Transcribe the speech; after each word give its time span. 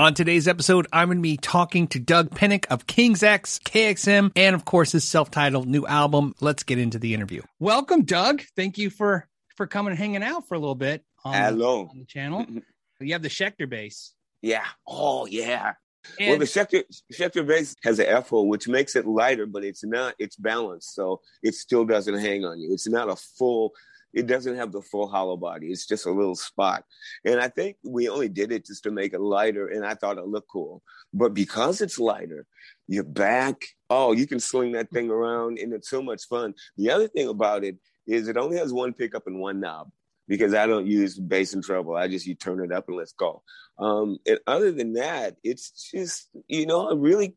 On 0.00 0.14
today's 0.14 0.48
episode, 0.48 0.86
I'm 0.94 1.08
going 1.08 1.18
to 1.18 1.22
be 1.22 1.36
talking 1.36 1.86
to 1.88 1.98
Doug 1.98 2.30
Pinnick 2.30 2.64
of 2.70 2.86
King's 2.86 3.22
X, 3.22 3.58
KXM, 3.58 4.32
and 4.34 4.54
of 4.54 4.64
course 4.64 4.92
his 4.92 5.04
self-titled 5.04 5.68
new 5.68 5.86
album. 5.86 6.34
Let's 6.40 6.62
get 6.62 6.78
into 6.78 6.98
the 6.98 7.12
interview. 7.12 7.42
Welcome, 7.58 8.04
Doug. 8.04 8.40
Thank 8.56 8.78
you 8.78 8.88
for 8.88 9.28
for 9.58 9.66
coming 9.66 9.90
and 9.90 9.98
hanging 9.98 10.22
out 10.22 10.48
for 10.48 10.54
a 10.54 10.58
little 10.58 10.74
bit 10.74 11.04
on, 11.22 11.34
Hello. 11.34 11.88
on 11.90 11.98
the 11.98 12.06
channel. 12.06 12.46
You 13.02 13.12
have 13.12 13.20
the 13.20 13.28
Schecter 13.28 13.68
bass. 13.68 14.14
Yeah. 14.40 14.64
Oh, 14.86 15.26
yeah. 15.26 15.72
And 16.18 16.30
well, 16.30 16.38
the 16.38 16.44
Schecter, 16.46 16.82
Schecter 17.12 17.46
bass 17.46 17.74
has 17.82 17.98
an 17.98 18.06
F 18.08 18.30
hole, 18.30 18.48
which 18.48 18.68
makes 18.68 18.96
it 18.96 19.06
lighter, 19.06 19.44
but 19.44 19.64
it's 19.64 19.84
not, 19.84 20.14
it's 20.18 20.36
balanced. 20.36 20.94
So 20.94 21.20
it 21.42 21.54
still 21.54 21.84
doesn't 21.84 22.18
hang 22.18 22.44
on 22.44 22.58
you. 22.58 22.72
It's 22.72 22.88
not 22.88 23.10
a 23.10 23.16
full, 23.16 23.72
it 24.12 24.26
doesn't 24.26 24.56
have 24.56 24.72
the 24.72 24.82
full 24.82 25.08
hollow 25.08 25.36
body. 25.36 25.68
It's 25.68 25.86
just 25.86 26.06
a 26.06 26.10
little 26.10 26.34
spot. 26.34 26.84
And 27.24 27.40
I 27.40 27.48
think 27.48 27.76
we 27.84 28.08
only 28.08 28.28
did 28.28 28.52
it 28.52 28.66
just 28.66 28.82
to 28.84 28.90
make 28.90 29.12
it 29.12 29.20
lighter. 29.20 29.68
And 29.68 29.84
I 29.84 29.94
thought 29.94 30.18
it 30.18 30.26
looked 30.26 30.50
cool. 30.50 30.82
But 31.12 31.34
because 31.34 31.80
it's 31.80 31.98
lighter, 31.98 32.46
your 32.88 33.04
back, 33.04 33.62
oh, 33.88 34.12
you 34.12 34.26
can 34.26 34.40
swing 34.40 34.72
that 34.72 34.90
thing 34.90 35.10
around 35.10 35.58
and 35.58 35.72
it's 35.72 35.88
so 35.88 36.02
much 36.02 36.24
fun. 36.28 36.54
The 36.76 36.90
other 36.90 37.08
thing 37.08 37.28
about 37.28 37.64
it 37.64 37.76
is 38.06 38.28
it 38.28 38.36
only 38.36 38.58
has 38.58 38.72
one 38.72 38.92
pickup 38.92 39.26
and 39.26 39.38
one 39.38 39.60
knob 39.60 39.90
because 40.26 40.54
I 40.54 40.66
don't 40.66 40.86
use 40.86 41.18
bass 41.18 41.54
and 41.54 41.62
treble. 41.62 41.96
I 41.96 42.08
just 42.08 42.26
you 42.26 42.34
turn 42.34 42.64
it 42.64 42.72
up 42.72 42.88
and 42.88 42.96
let's 42.96 43.12
go. 43.12 43.42
Um, 43.78 44.18
and 44.26 44.38
other 44.46 44.72
than 44.72 44.94
that, 44.94 45.36
it's 45.42 45.90
just 45.90 46.28
you 46.46 46.66
know 46.66 46.88
a 46.88 46.96
really 46.96 47.34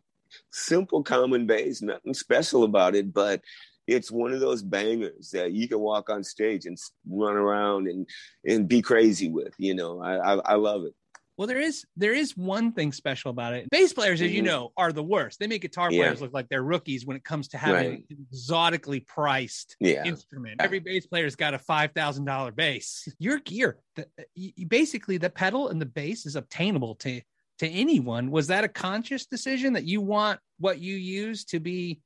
simple 0.52 1.04
common 1.04 1.46
bass, 1.46 1.82
nothing 1.82 2.14
special 2.14 2.64
about 2.64 2.96
it, 2.96 3.14
but 3.14 3.42
it's 3.88 4.12
one 4.12 4.32
of 4.34 4.40
those 4.40 4.62
bangers 4.62 5.30
that 5.32 5.52
you 5.52 5.68
can 5.68 5.80
walk 5.80 6.10
on 6.10 6.24
stage 6.24 6.66
and 6.66 6.78
run 7.10 7.36
around 7.36 7.88
and 7.88 8.08
and 8.46 8.68
be 8.68 8.82
crazy 8.82 9.30
with. 9.30 9.54
You 9.58 9.76
know, 9.76 10.02
I 10.02 10.34
I, 10.34 10.36
I 10.36 10.56
love 10.56 10.84
it. 10.86 10.94
well, 11.38 11.48
there 11.48 11.60
is 11.60 11.84
there 11.98 12.14
is 12.14 12.38
one 12.38 12.72
thing 12.74 12.92
special 12.92 13.32
about 13.32 13.54
it. 13.54 13.70
Bass 13.70 13.92
players, 13.92 14.22
as 14.22 14.32
you 14.32 14.42
Mhm. 14.42 14.46
know, 14.46 14.72
are 14.78 14.94
the 14.94 15.04
worst. 15.04 15.40
They 15.40 15.48
make 15.48 15.62
guitar 15.64 15.92
Yeah. 15.92 16.04
players 16.04 16.22
look 16.22 16.34
like 16.34 16.48
they're 16.50 16.64
rookies 16.64 17.06
when 17.06 17.18
it 17.18 17.24
comes 17.24 17.48
to 17.50 17.58
having 17.58 17.90
Right. 17.90 18.06
an 18.10 18.28
exotically 18.32 19.00
priced 19.02 19.76
Yeah, 19.80 20.06
instrument. 20.06 20.62
Every 20.62 20.80
bass 20.80 21.06
player's 21.08 21.36
got 21.36 21.54
a 21.54 21.60
five 21.60 21.92
thousand 21.94 22.26
dollar 22.26 22.52
bass. 22.52 23.08
Your 23.20 23.40
gear, 23.40 23.80
the, 23.96 24.08
you- 24.36 24.68
basically, 24.68 25.18
the 25.18 25.30
pedal 25.30 25.70
and 25.70 25.82
the 25.82 25.86
bass 25.88 26.26
is 26.26 26.36
obtainable 26.36 26.96
to 26.96 27.22
to 27.60 27.68
anyone. 27.70 28.32
Was 28.32 28.48
that 28.48 28.64
a 28.64 28.68
conscious 28.68 29.26
decision 29.28 29.74
that 29.74 29.86
you 29.86 30.02
want 30.02 30.40
what 30.60 30.80
you 30.80 30.96
use 30.96 31.46
to 31.46 31.60
be, 31.60 32.02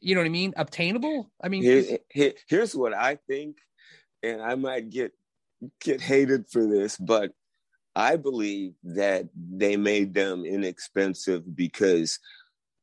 you 0.00 0.14
know 0.14 0.20
what 0.20 0.26
I 0.26 0.30
mean, 0.30 0.54
obtainable? 0.56 1.30
I 1.42 1.48
mean, 1.48 1.62
Here- 1.62 1.98
here- 2.10 2.34
here's 2.48 2.74
what 2.74 2.92
I 2.94 3.16
think, 3.28 3.58
and 4.22 4.40
I 4.42 4.54
might 4.54 4.90
get 4.90 5.12
get 5.80 6.00
hated 6.00 6.48
for 6.48 6.64
this, 6.66 6.96
but 6.96 7.32
I 7.96 8.14
believe 8.14 8.74
that 8.84 9.26
they 9.34 9.76
made 9.76 10.14
them 10.14 10.44
inexpensive 10.44 11.56
because 11.56 12.20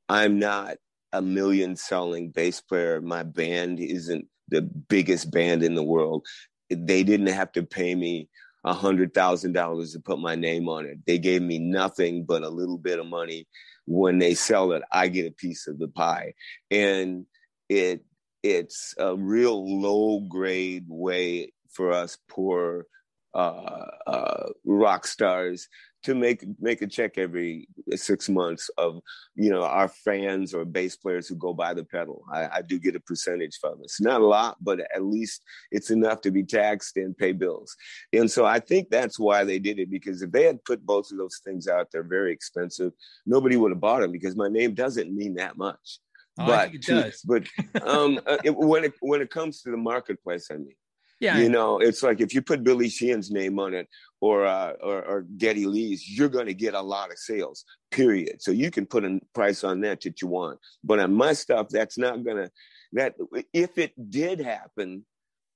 I'm 0.09 0.39
not 0.39 0.77
a 1.13 1.21
million 1.21 1.77
selling 1.77 2.31
bass 2.31 2.59
player. 2.59 2.99
My 2.99 3.23
band 3.23 3.79
isn't 3.79 4.27
the 4.49 4.61
biggest 4.61 5.31
band 5.31 5.63
in 5.63 5.75
the 5.75 5.83
world. 5.83 6.25
They 6.69 7.03
didn't 7.03 7.27
have 7.27 7.53
to 7.53 7.63
pay 7.63 7.95
me 7.95 8.27
a 8.65 8.73
hundred 8.73 9.13
thousand 9.13 9.53
dollars 9.53 9.93
to 9.93 9.99
put 9.99 10.19
my 10.19 10.35
name 10.35 10.67
on 10.67 10.85
it. 10.85 10.97
They 11.05 11.19
gave 11.19 11.41
me 11.41 11.59
nothing 11.59 12.25
but 12.25 12.41
a 12.41 12.49
little 12.49 12.79
bit 12.79 12.99
of 12.99 13.05
money. 13.05 13.47
When 13.85 14.17
they 14.17 14.33
sell 14.33 14.71
it, 14.71 14.81
I 14.91 15.07
get 15.07 15.27
a 15.27 15.31
piece 15.31 15.67
of 15.67 15.77
the 15.77 15.87
pie, 15.87 16.33
and 16.71 17.27
it 17.69 18.03
it's 18.41 18.95
a 18.97 19.15
real 19.15 19.81
low 19.81 20.19
grade 20.19 20.85
way 20.87 21.53
for 21.71 21.91
us 21.91 22.17
poor 22.27 22.87
uh, 23.35 23.85
uh, 24.07 24.49
rock 24.65 25.05
stars 25.05 25.67
to 26.05 26.15
make 26.15 26.45
make 26.59 26.81
a 26.81 26.87
check 26.87 27.17
every 27.17 27.67
six 27.95 28.29
months 28.29 28.69
of 28.77 28.99
you 29.35 29.49
know 29.49 29.63
our 29.63 29.87
fans 29.87 30.53
or 30.53 30.63
bass 30.63 30.95
players 30.95 31.27
who 31.27 31.35
go 31.35 31.53
buy 31.53 31.73
the 31.73 31.83
pedal. 31.83 32.23
I, 32.31 32.57
I 32.57 32.61
do 32.61 32.79
get 32.79 32.95
a 32.95 32.99
percentage 32.99 33.57
from 33.59 33.79
it. 33.79 33.85
It's 33.85 34.01
not 34.01 34.21
a 34.21 34.25
lot, 34.25 34.57
but 34.61 34.79
at 34.79 35.03
least 35.03 35.43
it's 35.71 35.89
enough 35.89 36.21
to 36.21 36.31
be 36.31 36.43
taxed 36.43 36.97
and 36.97 37.17
pay 37.17 37.31
bills. 37.31 37.75
And 38.13 38.29
so 38.29 38.45
I 38.45 38.59
think 38.59 38.89
that's 38.89 39.19
why 39.19 39.43
they 39.43 39.59
did 39.59 39.79
it 39.79 39.89
because 39.89 40.21
if 40.21 40.31
they 40.31 40.43
had 40.43 40.63
put 40.63 40.85
both 40.85 41.11
of 41.11 41.17
those 41.17 41.41
things 41.43 41.67
out 41.67 41.91
there, 41.91 42.03
very 42.03 42.31
expensive, 42.31 42.93
nobody 43.25 43.57
would 43.57 43.71
have 43.71 43.81
bought 43.81 44.01
them 44.01 44.11
because 44.11 44.35
my 44.35 44.47
name 44.47 44.75
doesn't 44.75 45.15
mean 45.15 45.35
that 45.35 45.57
much. 45.57 45.99
Oh, 46.37 46.45
but 46.45 46.71
does. 46.81 47.21
but 47.25 47.47
um, 47.81 48.19
uh, 48.27 48.37
it, 48.43 48.55
when 48.55 48.83
it 48.83 48.93
when 49.01 49.21
it 49.21 49.31
comes 49.31 49.61
to 49.63 49.71
the 49.71 49.77
marketplace, 49.77 50.49
I 50.51 50.57
mean. 50.57 50.75
Yeah, 51.19 51.37
You 51.39 51.49
know, 51.49 51.79
it's 51.79 52.03
like 52.03 52.19
if 52.19 52.33
you 52.33 52.41
put 52.41 52.63
Billy 52.63 52.89
Sheehan's 52.89 53.31
name 53.31 53.57
on 53.57 53.73
it 53.73 53.87
or 54.19 54.45
uh, 54.45 54.73
or, 54.81 55.03
or 55.03 55.25
Geddy 55.37 55.65
Lee's, 55.65 56.07
you're 56.09 56.29
going 56.29 56.47
to 56.47 56.53
get 56.53 56.73
a 56.73 56.81
lot 56.81 57.11
of 57.11 57.17
sales. 57.17 57.63
Period. 57.89 58.41
So 58.41 58.51
you 58.51 58.69
can 58.69 58.85
put 58.85 59.05
a 59.05 59.19
price 59.33 59.63
on 59.63 59.81
that 59.81 60.01
that 60.01 60.21
you 60.21 60.27
want. 60.27 60.59
But 60.83 60.99
on 60.99 61.13
my 61.13 61.33
stuff, 61.33 61.69
that's 61.69 61.97
not 61.97 62.23
going 62.23 62.37
to. 62.37 62.51
That 62.93 63.15
if 63.53 63.77
it 63.77 63.93
did 64.09 64.39
happen, 64.39 65.05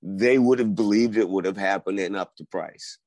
they 0.01 0.37
would 0.37 0.59
have 0.59 0.75
believed 0.75 1.17
it 1.17 1.29
would 1.29 1.45
have 1.45 1.57
happened 1.57 1.99
and 1.99 2.15
up 2.15 2.35
the 2.37 2.45
price. 2.45 2.97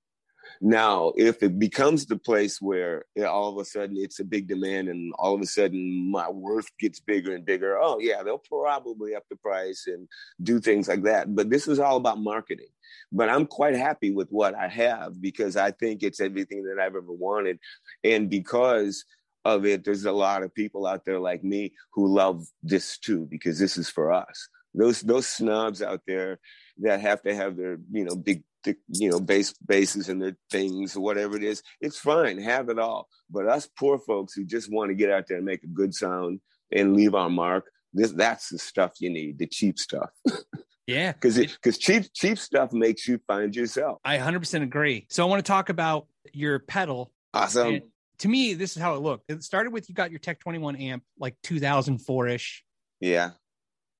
Now, 0.60 1.12
if 1.16 1.42
it 1.42 1.58
becomes 1.58 2.06
the 2.06 2.16
place 2.16 2.60
where 2.60 3.04
all 3.26 3.48
of 3.48 3.58
a 3.58 3.64
sudden 3.64 3.96
it's 3.98 4.20
a 4.20 4.24
big 4.24 4.48
demand 4.48 4.88
and 4.88 5.12
all 5.18 5.34
of 5.34 5.40
a 5.40 5.46
sudden 5.46 6.10
my 6.10 6.30
worth 6.30 6.70
gets 6.78 7.00
bigger 7.00 7.34
and 7.34 7.44
bigger, 7.44 7.78
oh 7.78 7.98
yeah, 7.98 8.22
they'll 8.22 8.38
probably 8.38 9.14
up 9.14 9.24
the 9.28 9.36
price 9.36 9.86
and 9.86 10.08
do 10.42 10.60
things 10.60 10.88
like 10.88 11.02
that. 11.02 11.34
But 11.34 11.50
this 11.50 11.66
is 11.66 11.78
all 11.78 11.96
about 11.96 12.20
marketing. 12.20 12.68
But 13.10 13.28
I'm 13.28 13.46
quite 13.46 13.74
happy 13.74 14.10
with 14.10 14.28
what 14.30 14.54
I 14.54 14.68
have 14.68 15.20
because 15.20 15.56
I 15.56 15.70
think 15.70 16.02
it's 16.02 16.20
everything 16.20 16.64
that 16.64 16.78
I've 16.80 16.96
ever 16.96 17.12
wanted. 17.12 17.58
And 18.04 18.30
because 18.30 19.04
of 19.44 19.66
it, 19.66 19.84
there's 19.84 20.04
a 20.04 20.12
lot 20.12 20.42
of 20.42 20.54
people 20.54 20.86
out 20.86 21.04
there 21.04 21.18
like 21.18 21.42
me 21.42 21.72
who 21.92 22.06
love 22.06 22.46
this 22.62 22.98
too, 22.98 23.26
because 23.30 23.58
this 23.58 23.76
is 23.76 23.88
for 23.88 24.12
us. 24.12 24.48
Those 24.74 25.02
those 25.02 25.26
snobs 25.26 25.82
out 25.82 26.00
there 26.06 26.38
that 26.78 27.00
have 27.00 27.22
to 27.22 27.34
have 27.34 27.56
their, 27.56 27.78
you 27.90 28.04
know, 28.04 28.16
big 28.16 28.44
thick, 28.62 28.78
you 28.88 29.10
know, 29.10 29.20
bass 29.20 29.54
bases 29.66 30.08
and 30.08 30.20
their 30.20 30.36
things 30.50 30.96
or 30.96 31.00
whatever 31.00 31.36
it 31.36 31.42
is, 31.42 31.62
it's 31.80 31.98
fine, 31.98 32.38
have 32.38 32.68
it 32.68 32.78
all. 32.78 33.08
But 33.30 33.48
us 33.48 33.68
poor 33.78 33.98
folks 33.98 34.34
who 34.34 34.44
just 34.44 34.72
want 34.72 34.90
to 34.90 34.94
get 34.94 35.10
out 35.10 35.26
there 35.28 35.38
and 35.38 35.46
make 35.46 35.62
a 35.64 35.68
good 35.68 35.94
sound 35.94 36.40
and 36.70 36.94
leave 36.96 37.14
our 37.14 37.30
mark, 37.30 37.70
this 37.92 38.12
that's 38.12 38.48
the 38.48 38.58
stuff 38.58 38.92
you 39.00 39.10
need, 39.10 39.38
the 39.38 39.46
cheap 39.46 39.78
stuff. 39.78 40.10
yeah. 40.86 41.12
because 41.12 41.38
because 41.38 41.78
cheap 41.78 42.04
cheap 42.14 42.38
stuff 42.38 42.72
makes 42.72 43.06
you 43.06 43.20
find 43.26 43.54
yourself. 43.54 43.98
I 44.04 44.18
100% 44.18 44.62
agree. 44.62 45.06
So 45.10 45.24
I 45.24 45.28
want 45.28 45.44
to 45.44 45.48
talk 45.48 45.68
about 45.68 46.06
your 46.32 46.58
pedal. 46.58 47.12
Awesome. 47.34 47.68
And 47.68 47.82
to 48.18 48.28
me, 48.28 48.54
this 48.54 48.76
is 48.76 48.82
how 48.82 48.94
it 48.94 49.02
looked. 49.02 49.30
It 49.30 49.42
started 49.42 49.72
with 49.72 49.88
you 49.88 49.94
got 49.94 50.10
your 50.10 50.20
Tech 50.20 50.38
21 50.40 50.76
amp 50.76 51.02
like 51.18 51.36
2004 51.42 52.28
ish, 52.28 52.64
yeah. 53.00 53.30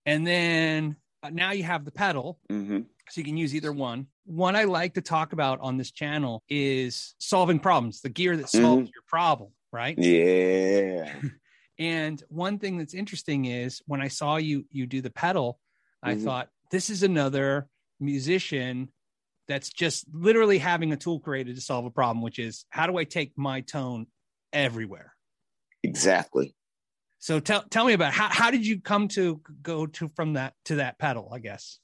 and 0.06 0.26
then 0.26 0.96
uh, 1.22 1.30
now 1.30 1.52
you 1.52 1.64
have 1.64 1.84
the 1.84 1.90
pedal, 1.90 2.38
hmm 2.48 2.80
so 3.08 3.20
you 3.20 3.24
can 3.24 3.36
use 3.36 3.54
either 3.54 3.72
one. 3.72 4.06
One 4.24 4.56
I 4.56 4.64
like 4.64 4.94
to 4.94 5.00
talk 5.02 5.32
about 5.32 5.60
on 5.60 5.76
this 5.76 5.90
channel 5.90 6.42
is 6.48 7.14
solving 7.18 7.58
problems, 7.58 8.00
the 8.00 8.08
gear 8.08 8.36
that 8.36 8.48
solves 8.48 8.90
your 8.94 9.02
problem, 9.08 9.50
right? 9.72 9.98
Yeah. 9.98 11.20
And 11.78 12.22
one 12.28 12.58
thing 12.58 12.76
that's 12.78 12.94
interesting 12.94 13.46
is 13.46 13.82
when 13.86 14.00
I 14.00 14.08
saw 14.08 14.36
you 14.36 14.66
you 14.70 14.86
do 14.86 15.00
the 15.00 15.10
pedal, 15.10 15.58
I 16.02 16.14
Mhm. 16.14 16.20
thought 16.22 16.48
this 16.70 16.90
is 16.90 17.02
another 17.02 17.66
musician 17.98 18.92
that's 19.48 19.70
just 19.70 20.04
literally 20.12 20.58
having 20.58 20.92
a 20.92 20.96
tool 20.96 21.18
created 21.18 21.56
to 21.56 21.60
solve 21.62 21.84
a 21.86 21.90
problem, 21.90 22.22
which 22.22 22.38
is 22.38 22.66
how 22.70 22.86
do 22.86 22.98
I 22.98 23.04
take 23.04 23.36
my 23.36 23.62
tone 23.62 24.06
everywhere? 24.52 25.16
Exactly. 25.82 26.54
So 27.18 27.40
tell 27.40 27.62
tell 27.62 27.84
me 27.86 27.94
about 27.94 28.12
how 28.12 28.28
how 28.28 28.50
did 28.50 28.66
you 28.66 28.80
come 28.80 29.08
to 29.08 29.40
go 29.62 29.86
to 29.86 30.08
from 30.08 30.34
that 30.34 30.54
to 30.66 30.76
that 30.76 30.98
pedal? 30.98 31.30
I 31.32 31.38
guess. 31.38 31.80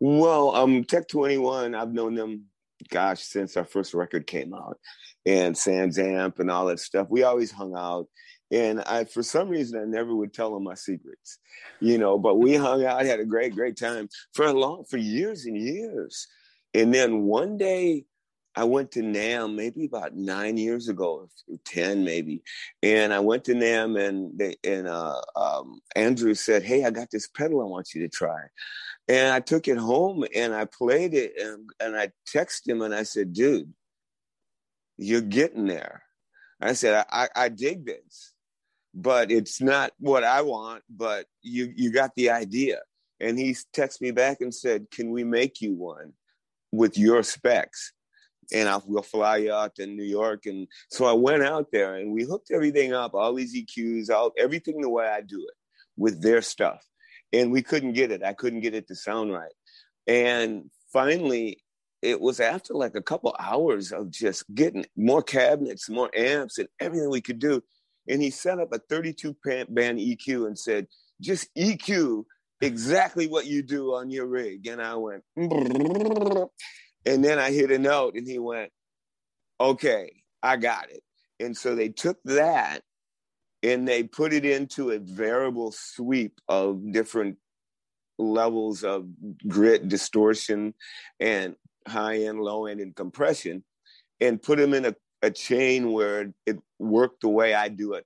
Well, 0.00 0.54
um, 0.54 0.84
Tech 0.84 1.08
Twenty 1.08 1.38
One, 1.38 1.74
I've 1.74 1.92
known 1.92 2.14
them, 2.14 2.44
gosh, 2.90 3.22
since 3.22 3.56
our 3.56 3.64
first 3.64 3.94
record 3.94 4.26
came 4.26 4.54
out, 4.54 4.78
and 5.26 5.56
Sans 5.56 5.98
Amp 5.98 6.38
and 6.38 6.50
all 6.50 6.66
that 6.66 6.80
stuff. 6.80 7.08
We 7.10 7.22
always 7.22 7.50
hung 7.50 7.74
out, 7.76 8.06
and 8.50 8.80
I, 8.82 9.04
for 9.04 9.22
some 9.22 9.48
reason, 9.48 9.80
I 9.80 9.84
never 9.84 10.14
would 10.14 10.32
tell 10.32 10.54
them 10.54 10.64
my 10.64 10.74
secrets, 10.74 11.38
you 11.80 11.98
know. 11.98 12.18
But 12.18 12.36
we 12.36 12.54
hung 12.54 12.84
out, 12.84 13.04
had 13.04 13.20
a 13.20 13.24
great, 13.24 13.54
great 13.54 13.76
time 13.76 14.08
for 14.34 14.46
a 14.46 14.52
long, 14.52 14.84
for 14.88 14.98
years 14.98 15.46
and 15.46 15.56
years, 15.56 16.26
and 16.74 16.94
then 16.94 17.22
one 17.22 17.56
day. 17.56 18.04
I 18.58 18.64
went 18.64 18.90
to 18.92 19.02
NAMM 19.02 19.54
maybe 19.54 19.84
about 19.84 20.16
nine 20.16 20.56
years 20.56 20.88
ago, 20.88 21.28
ten 21.64 22.04
maybe, 22.04 22.42
and 22.82 23.14
I 23.14 23.20
went 23.20 23.44
to 23.44 23.54
NAMM 23.54 23.98
and 24.06 24.38
they 24.38 24.56
and 24.64 24.88
uh, 24.88 25.20
um, 25.36 25.80
Andrew 25.94 26.34
said, 26.34 26.62
"Hey, 26.64 26.84
I 26.84 26.90
got 26.90 27.10
this 27.10 27.28
pedal 27.28 27.62
I 27.62 27.66
want 27.66 27.94
you 27.94 28.02
to 28.02 28.08
try." 28.08 28.40
And 29.08 29.32
I 29.32 29.40
took 29.40 29.68
it 29.68 29.78
home 29.78 30.24
and 30.34 30.54
I 30.54 30.66
played 30.66 31.14
it 31.14 31.32
and, 31.40 31.70
and 31.80 31.96
I 31.96 32.10
texted 32.30 32.68
him 32.68 32.82
and 32.82 32.94
I 32.94 33.04
said, 33.04 33.32
dude, 33.32 33.72
you're 34.98 35.22
getting 35.22 35.66
there. 35.66 36.02
I 36.60 36.74
said, 36.74 37.06
I, 37.10 37.24
I, 37.24 37.44
I 37.44 37.48
dig 37.48 37.86
this, 37.86 38.34
but 38.94 39.30
it's 39.30 39.62
not 39.62 39.92
what 39.98 40.24
I 40.24 40.42
want, 40.42 40.82
but 40.90 41.24
you, 41.40 41.72
you 41.74 41.90
got 41.90 42.14
the 42.16 42.30
idea. 42.30 42.80
And 43.18 43.38
he 43.38 43.56
texted 43.74 44.02
me 44.02 44.10
back 44.10 44.42
and 44.42 44.54
said, 44.54 44.90
can 44.90 45.10
we 45.10 45.24
make 45.24 45.62
you 45.62 45.72
one 45.72 46.12
with 46.70 46.98
your 46.98 47.22
specs? 47.22 47.92
And 48.52 48.68
I 48.68 48.80
will 48.86 49.02
fly 49.02 49.48
out 49.52 49.74
to 49.76 49.86
New 49.86 50.04
York. 50.04 50.46
And 50.46 50.66
so 50.90 51.04
I 51.04 51.12
went 51.12 51.42
out 51.42 51.68
there 51.72 51.96
and 51.96 52.12
we 52.12 52.24
hooked 52.24 52.50
everything 52.50 52.92
up, 52.92 53.14
all 53.14 53.34
these 53.34 53.54
EQs, 53.54 54.10
all 54.10 54.32
everything 54.38 54.80
the 54.80 54.88
way 54.88 55.06
I 55.06 55.20
do 55.20 55.40
it 55.40 55.54
with 55.96 56.22
their 56.22 56.42
stuff. 56.42 56.84
And 57.32 57.52
we 57.52 57.62
couldn't 57.62 57.92
get 57.92 58.10
it. 58.10 58.22
I 58.22 58.32
couldn't 58.32 58.60
get 58.60 58.74
it 58.74 58.88
to 58.88 58.94
sound 58.94 59.32
right. 59.32 59.52
And 60.06 60.70
finally, 60.92 61.62
it 62.00 62.20
was 62.20 62.40
after 62.40 62.74
like 62.74 62.94
a 62.94 63.02
couple 63.02 63.36
hours 63.38 63.92
of 63.92 64.10
just 64.10 64.44
getting 64.54 64.86
more 64.96 65.22
cabinets, 65.22 65.90
more 65.90 66.10
amps, 66.16 66.58
and 66.58 66.68
everything 66.80 67.10
we 67.10 67.20
could 67.20 67.38
do. 67.38 67.62
And 68.08 68.22
he 68.22 68.30
set 68.30 68.58
up 68.58 68.72
a 68.72 68.78
32 68.78 69.36
band 69.68 69.98
EQ 69.98 70.46
and 70.46 70.58
said, 70.58 70.86
just 71.20 71.54
EQ 71.54 72.24
exactly 72.60 73.26
what 73.26 73.46
you 73.46 73.62
do 73.62 73.94
on 73.94 74.10
your 74.10 74.26
rig. 74.26 74.66
And 74.66 74.80
I 74.80 74.94
went, 74.94 75.22
and 77.06 77.24
then 77.24 77.38
I 77.38 77.50
hit 77.50 77.70
a 77.70 77.78
note 77.78 78.14
and 78.14 78.26
he 78.26 78.38
went, 78.38 78.70
okay, 79.60 80.22
I 80.42 80.56
got 80.56 80.90
it. 80.90 81.02
And 81.40 81.56
so 81.56 81.74
they 81.74 81.88
took 81.88 82.18
that 82.24 82.82
and 83.62 83.86
they 83.86 84.02
put 84.02 84.32
it 84.32 84.44
into 84.44 84.90
a 84.90 84.98
variable 84.98 85.72
sweep 85.72 86.40
of 86.48 86.92
different 86.92 87.36
levels 88.18 88.84
of 88.84 89.06
grit, 89.46 89.88
distortion, 89.88 90.74
and 91.20 91.54
high 91.86 92.18
end, 92.24 92.40
low 92.40 92.66
end, 92.66 92.80
and 92.80 92.94
compression, 92.94 93.64
and 94.20 94.42
put 94.42 94.58
them 94.58 94.74
in 94.74 94.86
a, 94.86 94.94
a 95.22 95.30
chain 95.30 95.92
where 95.92 96.32
it 96.46 96.58
worked 96.78 97.22
the 97.22 97.28
way 97.28 97.54
I 97.54 97.68
do 97.68 97.94
it 97.94 98.04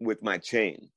with 0.00 0.22
my 0.22 0.38
chains. 0.38 0.90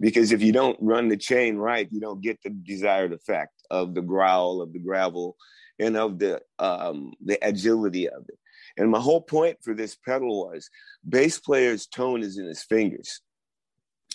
Because 0.00 0.32
if 0.32 0.42
you 0.42 0.52
don't 0.52 0.78
run 0.80 1.08
the 1.08 1.16
chain 1.16 1.56
right, 1.56 1.88
you 1.90 2.00
don't 2.00 2.20
get 2.20 2.38
the 2.42 2.50
desired 2.50 3.12
effect 3.12 3.57
of 3.70 3.94
the 3.94 4.02
growl, 4.02 4.60
of 4.60 4.72
the 4.72 4.78
gravel, 4.78 5.36
and 5.78 5.96
of 5.96 6.18
the 6.18 6.40
um, 6.58 7.12
the 7.24 7.38
agility 7.42 8.08
of 8.08 8.24
it. 8.28 8.38
And 8.76 8.90
my 8.90 9.00
whole 9.00 9.20
point 9.20 9.58
for 9.62 9.74
this 9.74 9.96
pedal 9.96 10.48
was 10.48 10.68
bass 11.08 11.38
player's 11.38 11.86
tone 11.86 12.22
is 12.22 12.38
in 12.38 12.46
his 12.46 12.62
fingers. 12.62 13.20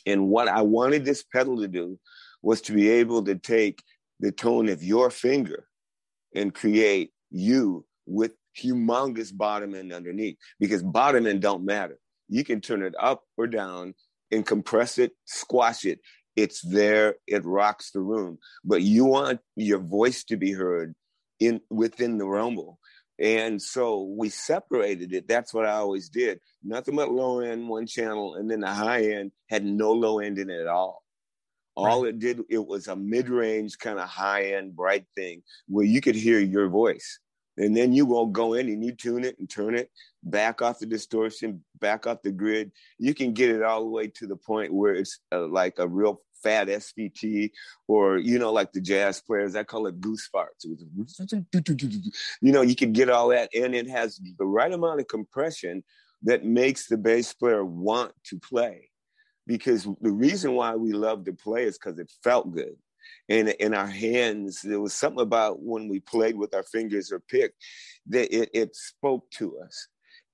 And 0.05 0.29
what 0.29 0.47
I 0.47 0.61
wanted 0.61 1.05
this 1.05 1.23
pedal 1.23 1.59
to 1.61 1.67
do 1.67 2.00
was 2.41 2.61
to 2.61 2.73
be 2.73 2.89
able 2.89 3.23
to 3.23 3.35
take 3.35 3.83
the 4.19 4.31
tone 4.31 4.69
of 4.69 4.83
your 4.83 5.09
finger 5.09 5.65
and 6.35 6.53
create 6.53 7.11
you 7.29 7.85
with 8.05 8.33
humongous 8.57 9.35
bottom 9.35 9.73
end 9.73 9.91
underneath 9.91 10.38
because 10.59 10.83
bottom 10.83 11.25
end 11.25 11.41
don't 11.41 11.65
matter. 11.65 11.97
You 12.29 12.44
can 12.44 12.61
turn 12.61 12.83
it 12.83 12.94
up 13.00 13.23
or 13.38 13.47
down 13.47 13.95
and 14.31 14.45
compress 14.45 14.97
it, 14.97 15.11
squash 15.25 15.85
it. 15.85 16.00
It's 16.35 16.62
there, 16.62 17.15
it 17.27 17.45
rocks 17.45 17.91
the 17.91 18.01
room. 18.01 18.39
But 18.63 18.81
you 18.81 19.06
want 19.06 19.39
your 19.56 19.80
voice 19.80 20.24
to 20.25 20.38
be 20.38 20.51
heard 20.51 20.95
in 21.39 21.62
within 21.69 22.18
the 22.18 22.25
rumble. 22.25 22.80
And 23.19 23.62
so 23.62 24.03
we 24.03 24.30
separated 24.30 25.13
it. 25.13 25.27
That's 25.27 25.53
what 25.53 25.65
I 25.65 25.74
always 25.74 26.09
did. 26.09 26.39
Nothing 26.63 26.95
but 26.95 27.12
low 27.12 27.41
end, 27.41 27.69
one 27.69 27.85
channel, 27.85 28.35
and 28.35 28.50
then 28.50 28.62
the 28.62 28.68
high 28.68 29.12
end 29.12 29.31
had 29.50 29.63
no 29.63 29.91
low 29.91 30.19
end 30.19 30.39
in 30.39 30.50
it 30.50 30.62
at 30.62 30.68
all. 30.68 31.03
All 31.75 32.03
right. 32.03 32.09
it 32.09 32.19
did, 32.19 32.41
it 32.50 32.65
was 32.65 32.88
a 32.88 32.95
mid 32.95 33.29
range, 33.29 33.77
kind 33.77 34.00
of 34.00 34.07
high 34.07 34.53
end, 34.53 34.75
bright 34.75 35.06
thing 35.15 35.44
where 35.68 35.86
you 35.86 36.01
could 36.01 36.15
hear 36.15 36.39
your 36.39 36.69
voice. 36.69 37.19
And 37.57 37.75
then 37.77 37.94
you 37.94 38.05
will 38.05 38.25
go 38.27 38.53
in 38.53 38.67
and 38.67 38.83
you 38.83 38.94
tune 38.94 39.23
it 39.23 39.38
and 39.38 39.50
turn 39.50 39.75
it 39.75 39.91
back 40.23 40.61
off 40.61 40.79
the 40.79 40.85
distortion, 40.85 41.63
back 41.79 42.07
off 42.07 42.21
the 42.23 42.31
grit. 42.31 42.71
You 42.97 43.13
can 43.13 43.33
get 43.33 43.51
it 43.51 43.61
all 43.61 43.81
the 43.81 43.89
way 43.89 44.07
to 44.07 44.27
the 44.27 44.35
point 44.35 44.73
where 44.73 44.95
it's 44.95 45.19
uh, 45.31 45.47
like 45.47 45.75
a 45.77 45.88
real 45.88 46.21
fat 46.44 46.67
SVT, 46.67 47.51
or 47.88 48.17
you 48.17 48.38
know, 48.38 48.51
like 48.51 48.73
the 48.73 48.81
jazz 48.81 49.21
players, 49.21 49.55
I 49.55 49.63
call 49.63 49.88
it 49.88 50.01
goose 50.01 50.29
farts. 50.33 50.65
You 52.41 52.51
know, 52.51 52.61
you 52.61 52.75
can 52.75 52.91
get 52.91 53.09
all 53.09 53.29
that, 53.29 53.50
and 53.55 53.73
it 53.73 53.89
has 53.89 54.19
the 54.38 54.45
right 54.45 54.71
amount 54.71 55.00
of 55.00 55.07
compression 55.07 55.83
that 56.23 56.44
makes 56.45 56.88
the 56.88 56.97
bass 56.97 57.33
player 57.33 57.63
want 57.63 58.11
to 58.25 58.39
play. 58.39 58.89
Because 59.45 59.83
the 60.00 60.11
reason 60.11 60.53
why 60.53 60.75
we 60.75 60.94
love 60.94 61.25
to 61.25 61.33
play 61.33 61.63
is 61.63 61.77
because 61.77 62.00
it 62.00 62.11
felt 62.23 62.53
good. 62.53 62.75
And 63.29 63.50
in 63.50 63.73
our 63.73 63.88
hands, 63.88 64.61
there 64.61 64.79
was 64.79 64.94
something 64.94 65.21
about 65.21 65.61
when 65.61 65.88
we 65.88 66.00
played 66.00 66.35
with 66.35 66.53
our 66.53 66.63
fingers 66.63 67.11
or 67.11 67.19
pick 67.19 67.53
that 68.07 68.35
it, 68.35 68.50
it 68.53 68.75
spoke 68.75 69.29
to 69.31 69.59
us. 69.59 69.88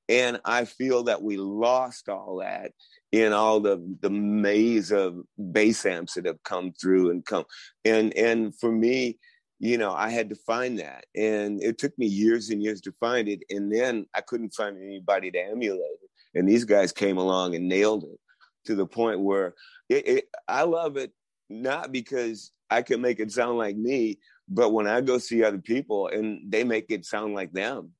And 0.07 0.41
I 0.43 0.65
feel 0.65 1.03
that 1.03 1.21
we 1.21 1.37
lost 1.37 2.09
all 2.09 2.37
that 2.37 2.71
in 3.11 3.31
all 3.31 3.59
the 3.59 3.95
the 4.01 4.09
maze 4.09 4.91
of 4.91 5.19
bass 5.51 5.85
amps 5.85 6.15
that 6.15 6.25
have 6.25 6.41
come 6.43 6.73
through 6.73 7.11
and 7.11 7.23
come. 7.25 7.45
And 7.85 8.15
and 8.17 8.57
for 8.59 8.71
me, 8.71 9.19
you 9.59 9.77
know, 9.77 9.91
I 9.91 10.09
had 10.09 10.29
to 10.29 10.35
find 10.35 10.79
that. 10.79 11.05
And 11.15 11.61
it 11.61 11.77
took 11.77 11.97
me 11.99 12.07
years 12.07 12.49
and 12.49 12.63
years 12.63 12.81
to 12.81 12.93
find 12.99 13.27
it. 13.27 13.43
And 13.49 13.71
then 13.71 14.07
I 14.15 14.21
couldn't 14.21 14.55
find 14.55 14.77
anybody 14.77 15.29
to 15.31 15.39
emulate 15.39 15.81
it. 15.81 16.09
And 16.33 16.47
these 16.47 16.65
guys 16.65 16.91
came 16.91 17.17
along 17.17 17.55
and 17.55 17.67
nailed 17.67 18.03
it 18.03 18.19
to 18.65 18.75
the 18.75 18.85
point 18.85 19.19
where 19.19 19.53
it, 19.89 20.07
it, 20.07 20.25
I 20.47 20.63
love 20.63 20.97
it 20.97 21.11
not 21.49 21.91
because 21.91 22.51
I 22.69 22.81
can 22.81 23.01
make 23.01 23.19
it 23.19 23.31
sound 23.31 23.57
like 23.57 23.75
me, 23.75 24.19
but 24.47 24.71
when 24.71 24.87
I 24.87 25.01
go 25.01 25.17
see 25.17 25.43
other 25.43 25.57
people 25.59 26.07
and 26.07 26.51
they 26.51 26.63
make 26.63 26.85
it 26.89 27.05
sound 27.05 27.33
like 27.33 27.51
them. 27.51 27.91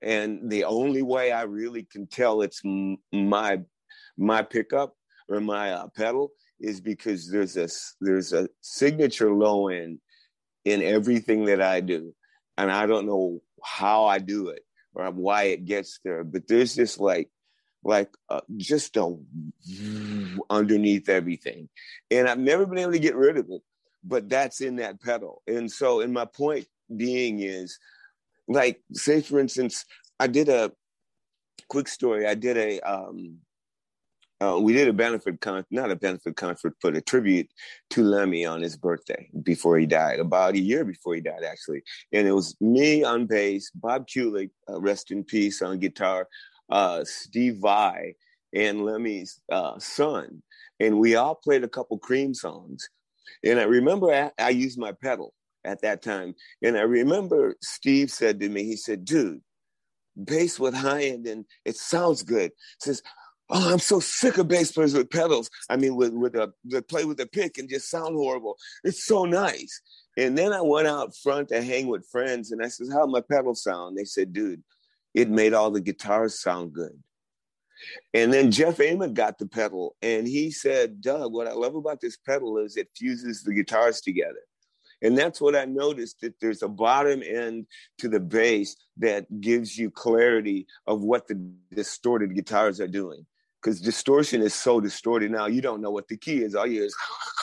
And 0.00 0.50
the 0.50 0.64
only 0.64 1.02
way 1.02 1.32
I 1.32 1.42
really 1.42 1.84
can 1.84 2.06
tell 2.06 2.42
it's 2.42 2.60
m- 2.64 2.98
my 3.12 3.60
my 4.16 4.42
pickup 4.42 4.94
or 5.28 5.40
my 5.40 5.72
uh, 5.72 5.86
pedal 5.96 6.32
is 6.60 6.80
because 6.80 7.30
there's 7.30 7.56
a 7.56 7.68
there's 8.00 8.32
a 8.32 8.48
signature 8.60 9.32
low 9.32 9.68
end 9.68 10.00
in 10.64 10.82
everything 10.82 11.44
that 11.46 11.60
I 11.60 11.80
do, 11.80 12.14
and 12.58 12.70
I 12.70 12.86
don't 12.86 13.06
know 13.06 13.40
how 13.62 14.04
I 14.06 14.18
do 14.18 14.48
it 14.48 14.62
or 14.94 15.08
why 15.10 15.44
it 15.44 15.64
gets 15.64 16.00
there, 16.04 16.24
but 16.24 16.48
there's 16.48 16.74
this 16.74 16.98
like 16.98 17.30
like 17.84 18.10
uh, 18.28 18.40
just 18.56 18.96
a 18.96 19.16
underneath 20.50 21.08
everything, 21.08 21.68
and 22.10 22.28
I've 22.28 22.38
never 22.38 22.66
been 22.66 22.78
able 22.78 22.92
to 22.92 22.98
get 22.98 23.16
rid 23.16 23.36
of 23.36 23.50
it, 23.50 23.62
but 24.04 24.28
that's 24.28 24.60
in 24.60 24.76
that 24.76 25.00
pedal, 25.00 25.42
and 25.46 25.70
so 25.70 26.00
and 26.00 26.12
my 26.12 26.24
point 26.24 26.66
being 26.96 27.40
is 27.40 27.78
like 28.48 28.82
say 28.92 29.22
for 29.22 29.38
instance 29.38 29.86
i 30.20 30.26
did 30.26 30.48
a 30.48 30.70
quick 31.72 31.88
story. 31.88 32.26
I 32.26 32.34
did 32.34 32.58
a 32.58 32.80
um 32.80 33.38
uh, 34.42 34.58
we 34.58 34.72
did 34.74 34.88
a 34.88 34.92
benefit 34.92 35.40
con 35.40 35.64
not 35.70 35.90
a 35.90 35.96
benefit 35.96 36.36
concert 36.36 36.74
but 36.82 36.96
a 36.96 37.00
tribute 37.00 37.48
to 37.90 38.02
lemmy 38.02 38.44
on 38.44 38.60
his 38.60 38.76
birthday 38.76 39.30
before 39.42 39.78
he 39.78 39.86
died 39.86 40.18
about 40.18 40.54
a 40.54 40.58
year 40.58 40.84
before 40.84 41.14
he 41.14 41.22
died 41.22 41.44
actually. 41.44 41.82
And 42.12 42.28
it 42.28 42.32
was 42.32 42.54
me 42.60 43.04
on 43.04 43.26
bass 43.26 43.70
bob 43.74 44.06
kulick 44.06 44.50
uh, 44.68 44.80
rest 44.82 45.10
in 45.12 45.24
peace 45.24 45.62
on 45.62 45.78
guitar 45.78 46.28
uh, 46.72 47.04
steve 47.04 47.58
vai 47.58 48.14
and 48.54 48.84
lemmy's 48.84 49.40
uh, 49.50 49.78
son 49.78 50.42
and 50.80 50.98
we 50.98 51.14
all 51.14 51.34
played 51.34 51.62
a 51.62 51.68
couple 51.68 51.96
cream 51.98 52.34
songs 52.34 52.88
and 53.44 53.60
i 53.60 53.64
remember 53.64 54.12
I, 54.12 54.30
I 54.38 54.50
used 54.50 54.78
my 54.78 54.92
pedal 54.92 55.32
at 55.64 55.82
that 55.82 56.02
time. 56.02 56.34
And 56.62 56.76
I 56.76 56.82
remember 56.82 57.56
Steve 57.60 58.10
said 58.10 58.40
to 58.40 58.48
me, 58.48 58.64
he 58.64 58.76
said, 58.76 59.04
dude, 59.04 59.40
bass 60.16 60.58
with 60.58 60.74
high 60.74 61.04
end 61.04 61.26
and 61.26 61.44
it 61.64 61.76
sounds 61.76 62.22
good. 62.22 62.50
He 62.50 62.90
says, 62.90 63.02
Oh, 63.54 63.70
I'm 63.70 63.80
so 63.80 64.00
sick 64.00 64.38
of 64.38 64.48
bass 64.48 64.72
players 64.72 64.94
with 64.94 65.10
pedals. 65.10 65.50
I 65.68 65.76
mean, 65.76 65.94
with 65.94 66.14
with 66.14 66.36
a 66.36 66.52
play 66.88 67.04
with 67.04 67.20
a 67.20 67.26
pick 67.26 67.58
and 67.58 67.68
just 67.68 67.90
sound 67.90 68.14
horrible. 68.14 68.56
It's 68.82 69.04
so 69.04 69.26
nice. 69.26 69.82
And 70.16 70.38
then 70.38 70.54
I 70.54 70.62
went 70.62 70.86
out 70.86 71.14
front 71.14 71.48
to 71.48 71.60
hang 71.60 71.88
with 71.88 72.08
friends, 72.10 72.52
and 72.52 72.64
I 72.64 72.68
said, 72.68 72.86
"How 72.90 73.04
my 73.04 73.20
pedal 73.20 73.54
sound?" 73.54 73.98
They 73.98 74.04
said, 74.04 74.32
"Dude, 74.32 74.62
it 75.14 75.30
made 75.30 75.54
all 75.54 75.70
the 75.70 75.80
guitars 75.80 76.40
sound 76.40 76.72
good." 76.72 77.02
And 78.14 78.32
then 78.32 78.50
Jeff 78.50 78.80
Ament 78.80 79.14
got 79.14 79.38
the 79.38 79.46
pedal, 79.46 79.96
and 80.02 80.26
he 80.26 80.50
said, 80.50 81.00
"Doug, 81.00 81.32
what 81.32 81.48
I 81.48 81.52
love 81.52 81.74
about 81.74 82.00
this 82.00 82.16
pedal 82.16 82.58
is 82.58 82.76
it 82.76 82.88
fuses 82.96 83.42
the 83.42 83.54
guitars 83.54 84.00
together." 84.00 84.40
And 85.02 85.18
that's 85.18 85.40
what 85.40 85.56
I 85.56 85.64
noticed 85.64 86.20
that 86.20 86.38
there's 86.40 86.62
a 86.62 86.68
bottom 86.68 87.22
end 87.22 87.66
to 87.98 88.08
the 88.08 88.20
bass 88.20 88.76
that 88.98 89.40
gives 89.40 89.76
you 89.76 89.90
clarity 89.90 90.66
of 90.86 91.02
what 91.02 91.26
the 91.26 91.34
distorted 91.74 92.34
guitars 92.34 92.80
are 92.80 92.88
doing. 92.88 93.26
Because 93.60 93.80
distortion 93.80 94.42
is 94.42 94.54
so 94.54 94.80
distorted 94.80 95.30
now, 95.30 95.46
you 95.46 95.60
don't 95.60 95.82
know 95.82 95.90
what 95.90 96.08
the 96.08 96.16
key 96.16 96.42
is. 96.42 96.54
All 96.54 96.66
you 96.66 96.84
is, 96.84 96.96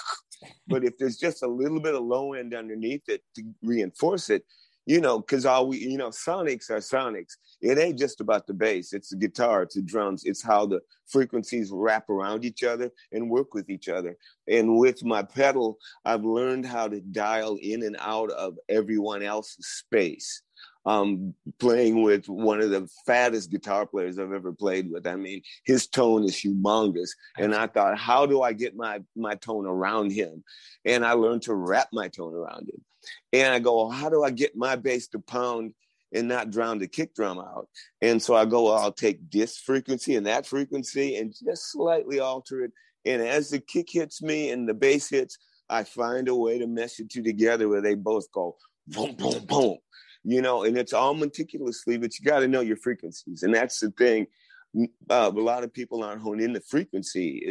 but 0.68 0.84
if 0.84 0.98
there's 0.98 1.18
just 1.18 1.44
a 1.44 1.48
little 1.48 1.80
bit 1.80 1.96
of 1.96 2.04
low 2.04 2.34
end 2.34 2.54
underneath 2.54 3.08
it 3.08 3.22
to 3.36 3.44
reinforce 3.62 4.30
it, 4.30 4.44
you 4.90 5.00
know, 5.00 5.20
because 5.20 5.46
all 5.46 5.68
we, 5.68 5.78
you 5.78 6.00
know, 6.00 6.10
sonics 6.10 6.72
are 6.72 6.78
sonics. 6.78 7.38
It 7.62 7.78
ain't 7.78 8.00
just 8.00 8.22
about 8.22 8.48
the 8.48 8.56
bass, 8.56 8.92
it's 8.92 9.10
the 9.10 9.18
guitar, 9.18 9.62
it's 9.62 9.76
the 9.76 9.84
drums, 9.84 10.24
it's 10.26 10.42
how 10.42 10.66
the 10.66 10.80
frequencies 11.06 11.70
wrap 11.72 12.10
around 12.10 12.44
each 12.44 12.64
other 12.64 12.90
and 13.12 13.30
work 13.30 13.54
with 13.54 13.70
each 13.70 13.88
other. 13.88 14.18
And 14.48 14.80
with 14.80 15.06
my 15.06 15.22
pedal, 15.22 15.78
I've 16.06 16.24
learned 16.26 16.66
how 16.66 16.88
to 16.88 17.02
dial 17.02 17.60
in 17.62 17.84
and 17.84 17.98
out 18.00 18.32
of 18.32 18.58
everyone 18.68 19.22
else's 19.22 19.68
space. 19.68 20.42
Um, 20.86 21.36
playing 21.60 22.02
with 22.02 22.28
one 22.28 22.60
of 22.60 22.72
the 22.72 22.90
fattest 23.06 23.52
guitar 23.52 23.86
players 23.86 24.18
I've 24.18 24.34
ever 24.34 24.54
played 24.54 24.90
with. 24.90 25.06
I 25.06 25.18
mean, 25.18 25.44
his 25.66 25.86
tone 25.86 26.24
is 26.24 26.36
humongous. 26.36 27.10
And 27.38 27.54
I 27.54 27.68
thought, 27.68 27.98
how 28.00 28.26
do 28.26 28.42
I 28.42 28.54
get 28.54 28.76
my 28.76 29.04
my 29.16 29.36
tone 29.36 29.68
around 29.68 30.14
him? 30.14 30.44
And 30.86 31.06
I 31.06 31.12
learned 31.12 31.44
to 31.44 31.54
wrap 31.54 31.90
my 31.92 32.08
tone 32.08 32.34
around 32.34 32.70
him. 32.70 32.82
And 33.34 33.54
I 33.54 33.60
go, 33.60 33.76
well, 33.76 33.90
how 33.90 34.10
do 34.10 34.24
I 34.24 34.32
get 34.32 34.56
my 34.56 34.76
bass 34.76 35.08
to 35.10 35.20
pound 35.20 35.74
and 36.14 36.28
not 36.28 36.50
drown 36.50 36.80
the 36.80 36.88
kick 36.88 37.14
drum 37.14 37.40
out. 37.40 37.68
And 38.02 38.22
so 38.22 38.36
I 38.36 38.46
go, 38.46 38.66
well, 38.66 38.78
I'll 38.78 38.92
take 38.92 39.30
this 39.32 39.58
frequency 39.58 40.16
and 40.16 40.26
that 40.26 40.46
frequency 40.46 41.18
and 41.18 41.34
just 41.46 41.72
slightly 41.72 42.20
alter 42.20 42.64
it. 42.64 42.72
And 43.06 43.22
as 43.22 43.50
the 43.50 43.60
kick 43.60 43.88
hits 43.92 44.22
me 44.22 44.50
and 44.52 44.68
the 44.68 44.74
bass 44.74 45.10
hits, 45.10 45.38
I 45.70 45.84
find 45.84 46.28
a 46.28 46.36
way 46.36 46.58
to 46.60 46.68
mesh 46.68 46.96
the 46.96 47.06
two 47.06 47.22
together 47.22 47.70
where 47.70 47.82
they 47.82 47.96
both 47.96 48.32
go 48.32 48.58
boom, 48.88 49.16
boom, 49.16 49.46
boom. 49.46 49.78
You 50.24 50.42
know, 50.42 50.64
and 50.64 50.78
it's 50.78 50.94
all 50.94 51.14
meticulously, 51.14 51.98
but 51.98 52.18
you 52.18 52.26
got 52.26 52.40
to 52.40 52.48
know 52.48 52.62
your 52.62 52.78
frequencies. 52.78 53.44
And 53.44 53.54
that's 53.54 53.80
the 53.80 53.92
thing. 53.92 54.28
Uh, 55.10 55.32
a 55.34 55.40
lot 55.40 55.64
of 55.64 55.74
people 55.74 56.04
aren't 56.04 56.22
honed 56.22 56.42
in 56.42 56.54
the 56.54 56.62
frequency 56.62 57.48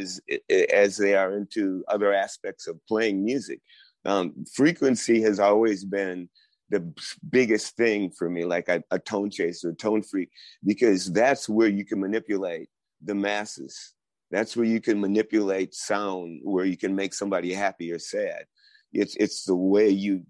as 0.48 0.96
they 0.96 1.14
are 1.14 1.36
into 1.36 1.82
other 1.88 2.12
aspects 2.12 2.66
of 2.66 2.78
playing 2.86 3.24
music. 3.24 3.60
Um, 4.08 4.44
frequency 4.54 5.20
has 5.22 5.38
always 5.38 5.84
been 5.84 6.28
the 6.70 6.92
biggest 7.28 7.76
thing 7.76 8.10
for 8.10 8.28
me, 8.28 8.44
like 8.44 8.68
a, 8.68 8.82
a 8.90 8.98
tone 8.98 9.30
chaser, 9.30 9.70
a 9.70 9.74
tone 9.74 10.02
freak, 10.02 10.30
because 10.64 11.12
that's 11.12 11.48
where 11.48 11.68
you 11.68 11.84
can 11.84 12.00
manipulate 12.00 12.68
the 13.02 13.14
masses. 13.14 13.94
That's 14.30 14.56
where 14.56 14.66
you 14.66 14.80
can 14.80 15.00
manipulate 15.00 15.74
sound, 15.74 16.40
where 16.42 16.64
you 16.64 16.76
can 16.76 16.94
make 16.94 17.14
somebody 17.14 17.52
happy 17.52 17.92
or 17.92 17.98
sad. 17.98 18.44
It's 18.92 19.14
it's 19.16 19.44
the 19.44 19.54
way 19.54 19.90
you 19.90 20.24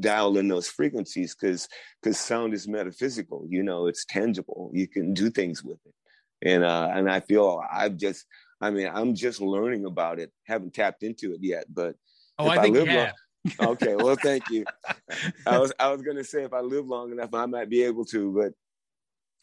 dial 0.00 0.38
in 0.38 0.48
those 0.48 0.68
frequencies 0.68 1.34
because 1.34 1.68
because 2.02 2.18
sound 2.18 2.52
is 2.52 2.66
metaphysical. 2.66 3.46
You 3.48 3.62
know, 3.62 3.86
it's 3.86 4.04
tangible. 4.04 4.70
You 4.72 4.88
can 4.88 5.14
do 5.14 5.30
things 5.30 5.62
with 5.62 5.78
it, 5.84 5.94
and 6.48 6.64
uh, 6.64 6.90
and 6.92 7.10
I 7.10 7.20
feel 7.20 7.62
I've 7.72 7.96
just, 7.96 8.26
I 8.60 8.70
mean, 8.70 8.90
I'm 8.92 9.14
just 9.14 9.40
learning 9.40 9.84
about 9.84 10.18
it. 10.18 10.32
Haven't 10.44 10.74
tapped 10.74 11.04
into 11.04 11.32
it 11.32 11.40
yet, 11.42 11.66
but 11.72 11.94
oh, 12.38 12.46
I, 12.46 12.56
I 12.56 12.62
think 12.62 12.76
yeah 12.86 13.12
okay, 13.60 13.94
well, 13.94 14.16
thank 14.16 14.48
you. 14.48 14.64
I 15.46 15.58
was 15.58 15.72
I 15.78 15.90
was 15.90 16.02
going 16.02 16.16
to 16.16 16.24
say 16.24 16.44
if 16.44 16.52
I 16.52 16.60
live 16.60 16.86
long 16.86 17.12
enough, 17.12 17.34
I 17.34 17.46
might 17.46 17.68
be 17.68 17.82
able 17.82 18.04
to, 18.06 18.32
but 18.32 18.52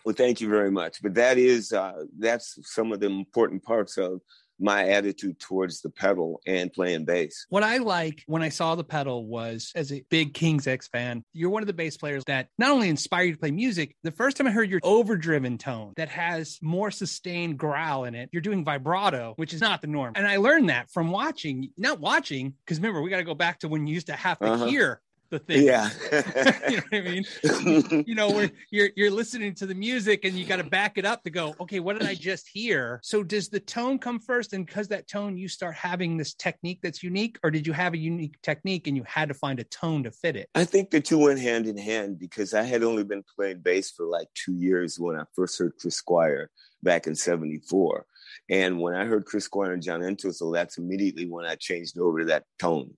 well, 0.03 0.15
thank 0.15 0.41
you 0.41 0.49
very 0.49 0.71
much. 0.71 1.01
But 1.03 1.13
that 1.15 1.37
is 1.37 1.71
uh, 1.71 2.05
that's 2.17 2.57
some 2.63 2.91
of 2.91 2.99
the 2.99 3.07
important 3.07 3.63
parts 3.63 3.97
of 3.97 4.21
my 4.61 4.89
attitude 4.89 5.39
towards 5.39 5.81
the 5.81 5.89
pedal 5.89 6.41
and 6.45 6.71
playing 6.71 7.05
bass. 7.05 7.45
What 7.49 7.63
I 7.63 7.77
like 7.77 8.23
when 8.27 8.41
I 8.41 8.49
saw 8.49 8.75
the 8.75 8.83
pedal 8.83 9.25
was 9.25 9.71
as 9.75 9.91
a 9.91 10.03
big 10.09 10.33
King's 10.33 10.67
X 10.67 10.87
fan, 10.87 11.23
you're 11.33 11.49
one 11.49 11.63
of 11.63 11.67
the 11.67 11.73
bass 11.73 11.97
players 11.97 12.23
that 12.25 12.47
not 12.57 12.71
only 12.71 12.89
inspire 12.89 13.23
you 13.25 13.33
to 13.33 13.39
play 13.39 13.51
music, 13.51 13.95
the 14.03 14.11
first 14.11 14.37
time 14.37 14.47
I 14.47 14.51
heard 14.51 14.69
your 14.69 14.79
overdriven 14.83 15.57
tone 15.57 15.93
that 15.97 16.09
has 16.09 16.59
more 16.61 16.91
sustained 16.91 17.57
growl 17.57 18.05
in 18.05 18.15
it, 18.15 18.29
you're 18.31 18.41
doing 18.41 18.63
vibrato, 18.63 19.33
which 19.37 19.53
is 19.53 19.61
not 19.61 19.81
the 19.81 19.87
norm. 19.87 20.13
And 20.15 20.27
I 20.27 20.37
learned 20.37 20.69
that 20.69 20.89
from 20.91 21.11
watching, 21.11 21.71
not 21.77 21.99
watching, 21.99 22.53
because 22.65 22.77
remember, 22.77 23.01
we 23.01 23.09
got 23.09 23.17
to 23.17 23.23
go 23.23 23.35
back 23.35 23.59
to 23.59 23.67
when 23.67 23.87
you 23.87 23.93
used 23.93 24.07
to 24.07 24.13
have 24.13 24.39
to 24.39 24.45
uh-huh. 24.45 24.65
hear 24.65 25.01
the 25.31 25.39
thing. 25.39 25.65
Yeah. 25.65 25.89
you 26.69 26.77
know 26.77 26.83
what 26.89 26.93
I 26.93 27.01
mean? 27.01 28.05
you 28.07 28.15
know, 28.15 28.29
where 28.29 28.51
you're 28.69 28.89
you're 28.95 29.09
listening 29.09 29.55
to 29.55 29.65
the 29.65 29.73
music 29.73 30.25
and 30.25 30.35
you 30.35 30.45
got 30.45 30.57
to 30.57 30.63
back 30.63 30.97
it 30.97 31.05
up 31.05 31.23
to 31.23 31.31
go, 31.31 31.55
okay, 31.59 31.79
what 31.79 31.97
did 31.97 32.07
I 32.07 32.13
just 32.13 32.47
hear? 32.47 32.99
So 33.03 33.23
does 33.23 33.49
the 33.49 33.59
tone 33.59 33.97
come 33.97 34.19
first? 34.19 34.53
And 34.53 34.65
because 34.65 34.87
that 34.89 35.07
tone, 35.07 35.37
you 35.37 35.47
start 35.47 35.75
having 35.75 36.17
this 36.17 36.33
technique 36.35 36.79
that's 36.83 37.01
unique, 37.01 37.39
or 37.43 37.49
did 37.49 37.65
you 37.65 37.73
have 37.73 37.93
a 37.93 37.97
unique 37.97 38.39
technique 38.43 38.87
and 38.87 38.95
you 38.95 39.03
had 39.07 39.29
to 39.29 39.33
find 39.33 39.59
a 39.59 39.63
tone 39.65 40.03
to 40.03 40.11
fit 40.11 40.35
it? 40.35 40.49
I 40.53 40.65
think 40.65 40.91
the 40.91 41.01
two 41.01 41.17
went 41.17 41.39
hand 41.39 41.65
in 41.65 41.77
hand 41.77 42.19
because 42.19 42.53
I 42.53 42.63
had 42.63 42.83
only 42.83 43.03
been 43.03 43.23
playing 43.35 43.59
bass 43.59 43.91
for 43.91 44.05
like 44.05 44.27
two 44.35 44.53
years 44.53 44.99
when 44.99 45.15
I 45.15 45.23
first 45.35 45.57
heard 45.57 45.73
Chris 45.79 45.95
Squire 45.95 46.51
back 46.83 47.07
in 47.07 47.15
74. 47.15 48.05
And 48.49 48.79
when 48.79 48.95
I 48.95 49.05
heard 49.05 49.25
Chris 49.25 49.45
Squire 49.45 49.73
and 49.73 49.83
John 49.83 50.03
Entwistle, 50.03 50.51
that's 50.51 50.77
immediately 50.77 51.25
when 51.25 51.45
I 51.45 51.55
changed 51.55 51.97
over 51.97 52.19
to 52.19 52.25
that 52.25 52.45
tone. 52.59 52.91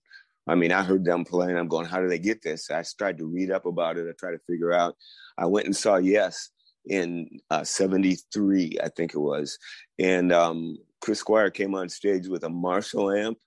I 0.47 0.55
mean, 0.55 0.71
I 0.71 0.83
heard 0.83 1.05
them 1.05 1.23
playing. 1.23 1.57
I'm 1.57 1.67
going, 1.67 1.85
how 1.85 2.01
do 2.01 2.07
they 2.07 2.19
get 2.19 2.41
this? 2.41 2.69
I 2.69 2.83
tried 2.97 3.17
to 3.19 3.25
read 3.25 3.51
up 3.51 3.65
about 3.65 3.97
it. 3.97 4.07
I 4.09 4.13
tried 4.17 4.33
to 4.33 4.39
figure 4.47 4.73
out. 4.73 4.95
I 5.37 5.45
went 5.45 5.65
and 5.65 5.75
saw 5.75 5.95
Yes 5.97 6.49
in 6.85 7.39
uh, 7.49 7.63
73, 7.63 8.77
I 8.83 8.89
think 8.89 9.13
it 9.13 9.19
was. 9.19 9.57
And 9.99 10.33
um, 10.33 10.77
Chris 11.01 11.19
Squire 11.19 11.49
came 11.49 11.75
on 11.75 11.89
stage 11.89 12.27
with 12.27 12.43
a 12.43 12.49
Marshall 12.49 13.11
amp 13.11 13.37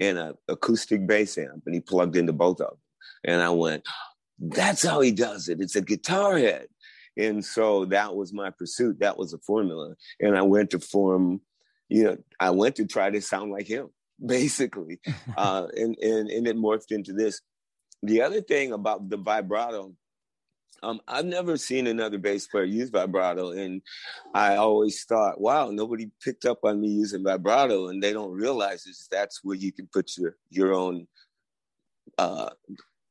and 0.00 0.18
an 0.18 0.34
acoustic 0.48 1.06
bass 1.06 1.38
amp, 1.38 1.62
and 1.64 1.74
he 1.74 1.80
plugged 1.80 2.16
into 2.16 2.32
both 2.32 2.60
of 2.60 2.68
them. 2.68 2.78
And 3.24 3.40
I 3.40 3.50
went, 3.50 3.84
that's 4.38 4.82
how 4.82 5.00
he 5.00 5.12
does 5.12 5.48
it. 5.48 5.60
It's 5.60 5.76
a 5.76 5.80
guitar 5.80 6.36
head. 6.36 6.66
And 7.16 7.44
so 7.44 7.84
that 7.86 8.14
was 8.14 8.32
my 8.32 8.50
pursuit. 8.50 9.00
That 9.00 9.18
was 9.18 9.32
a 9.32 9.38
formula. 9.38 9.94
And 10.20 10.36
I 10.36 10.42
went 10.42 10.70
to 10.70 10.80
form, 10.80 11.40
you 11.88 12.04
know, 12.04 12.16
I 12.40 12.50
went 12.50 12.76
to 12.76 12.86
try 12.86 13.10
to 13.10 13.20
sound 13.20 13.52
like 13.52 13.66
him. 13.66 13.90
basically. 14.26 15.00
uh, 15.36 15.66
and, 15.74 15.96
and, 15.98 16.28
and 16.28 16.46
it 16.46 16.56
morphed 16.56 16.90
into 16.90 17.12
this. 17.12 17.40
The 18.02 18.22
other 18.22 18.40
thing 18.40 18.72
about 18.72 19.08
the 19.08 19.16
vibrato, 19.16 19.94
um, 20.82 21.00
I've 21.06 21.24
never 21.24 21.56
seen 21.56 21.86
another 21.86 22.18
bass 22.18 22.48
player 22.48 22.64
use 22.64 22.90
vibrato, 22.90 23.50
and 23.52 23.82
I 24.34 24.56
always 24.56 25.04
thought, 25.04 25.40
wow, 25.40 25.70
nobody 25.70 26.10
picked 26.20 26.44
up 26.44 26.64
on 26.64 26.80
me 26.80 26.88
using 26.88 27.22
vibrato, 27.22 27.88
and 27.88 28.02
they 28.02 28.12
don't 28.12 28.32
realize 28.32 28.86
is 28.86 29.06
that's 29.10 29.44
where 29.44 29.56
you 29.56 29.72
can 29.72 29.88
put 29.92 30.16
your 30.16 30.36
your 30.50 30.74
own 30.74 31.06
uh, 32.18 32.50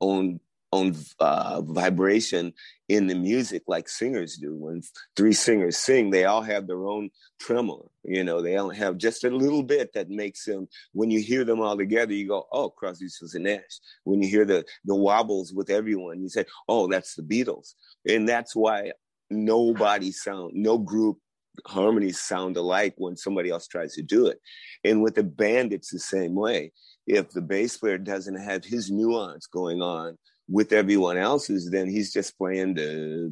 own 0.02 0.42
own 0.74 0.96
uh, 1.20 1.62
vibration 1.62 2.54
in 2.88 3.08
the 3.08 3.16
music 3.16 3.64
like 3.68 3.90
singers 3.90 4.38
do. 4.38 4.56
When 4.56 4.82
three 5.16 5.34
singers 5.34 5.78
sing, 5.78 6.10
they 6.10 6.26
all 6.26 6.42
have 6.42 6.68
their 6.68 6.86
own 6.86 7.10
tremor. 7.40 7.90
You 8.04 8.24
know, 8.24 8.42
they 8.42 8.58
all 8.58 8.70
have 8.70 8.98
just 8.98 9.24
a 9.24 9.30
little 9.30 9.64
bit 9.64 9.94
that 9.94 10.10
makes 10.10 10.46
them. 10.46 10.68
When 10.94 11.12
you 11.12 11.22
hear 11.22 11.44
them 11.44 11.62
all 11.62 11.78
together, 11.78 12.14
you 12.14 12.28
go, 12.28 12.48
"Oh, 12.52 12.70
Crosby, 12.70 13.10
Stills 13.10 13.36
and 13.36 13.46
Nash." 13.46 13.80
When 14.04 14.22
you 14.22 14.30
hear 14.30 14.46
the 14.46 14.66
the 14.86 14.96
wobbles 14.96 15.54
with 15.54 15.70
everyone, 15.70 16.22
you 16.22 16.30
say, 16.30 16.46
"Oh, 16.68 16.88
that's 16.88 17.16
the 17.16 17.24
Beatles," 17.24 17.74
and 18.08 18.28
that's 18.28 18.56
why 18.56 18.92
nobody 19.30 20.12
sound, 20.12 20.54
no 20.54 20.78
group 20.78 21.18
harmonies 21.66 22.20
sound 22.20 22.58
alike 22.58 22.94
when 22.98 23.16
somebody 23.16 23.50
else 23.50 23.68
tries 23.68 23.94
to 23.94 24.02
do 24.02 24.28
it. 24.28 24.40
And 24.84 25.02
with 25.02 25.18
a 25.18 25.24
band, 25.24 25.74
it's 25.74 25.92
the 25.92 26.00
same 26.00 26.36
way. 26.36 26.72
If 27.08 27.32
the 27.32 27.42
bass 27.42 27.78
player 27.78 27.98
doesn't 27.98 28.38
have 28.38 28.64
his 28.64 28.90
nuance 28.90 29.48
going 29.48 29.82
on, 29.82 30.18
with 30.52 30.74
everyone 30.74 31.18
else's, 31.18 31.70
then 31.72 31.88
he's 31.88 32.12
just 32.12 32.38
playing 32.38 32.74
the, 32.74 33.32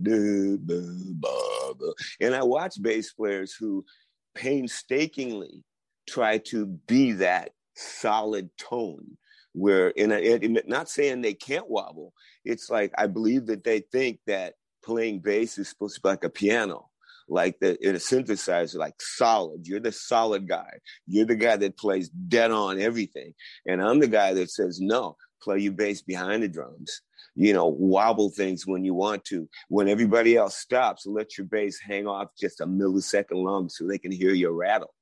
and 2.21 2.33
I 2.33 2.43
watch 2.43 2.81
bass 2.81 3.11
players 3.11 3.53
who 3.53 3.85
painstakingly 4.35 5.63
try 6.07 6.37
to 6.37 6.65
be 6.65 7.11
that 7.13 7.51
solid 7.75 8.49
tone 8.57 9.17
where 9.53 9.89
in 9.89 10.11
a, 10.11 10.37
not 10.67 10.89
saying 10.89 11.21
they 11.21 11.33
can't 11.33 11.69
wobble 11.69 12.13
it's 12.45 12.69
like 12.69 12.91
i 12.97 13.07
believe 13.07 13.47
that 13.47 13.63
they 13.63 13.79
think 13.91 14.19
that 14.27 14.53
playing 14.83 15.19
bass 15.19 15.57
is 15.57 15.69
supposed 15.69 15.95
to 15.95 16.01
be 16.01 16.09
like 16.09 16.23
a 16.23 16.29
piano 16.29 16.89
like 17.29 17.59
the 17.59 17.77
in 17.87 17.95
a 17.95 17.99
synthesizer 17.99 18.75
like 18.75 18.95
solid. 18.99 19.67
You're 19.67 19.79
the 19.79 19.91
solid 19.91 20.47
guy. 20.47 20.79
You're 21.07 21.27
the 21.27 21.35
guy 21.35 21.57
that 21.57 21.77
plays 21.77 22.09
dead 22.09 22.51
on 22.51 22.79
everything. 22.79 23.33
And 23.65 23.81
i'm 23.81 23.99
the 23.99 24.07
guy 24.07 24.33
that 24.33 24.49
says 24.49 24.79
no 24.81 25.15
play 25.41 25.59
your 25.59 25.73
bass 25.73 26.01
behind 26.01 26.43
the 26.43 26.47
drums 26.47 27.01
you 27.35 27.53
know, 27.53 27.67
wobble 27.67 28.29
things 28.29 28.67
when 28.67 28.83
you 28.83 28.93
want 28.93 29.23
to. 29.25 29.47
When 29.69 29.87
everybody 29.87 30.35
else 30.35 30.57
stops, 30.57 31.05
let 31.05 31.37
your 31.37 31.47
bass 31.47 31.79
hang 31.79 32.05
off 32.05 32.29
just 32.37 32.59
a 32.59 32.65
millisecond 32.65 33.43
long 33.43 33.69
so 33.69 33.87
they 33.87 33.97
can 33.97 34.11
hear 34.11 34.33
your 34.33 34.51
rattle. 34.51 34.93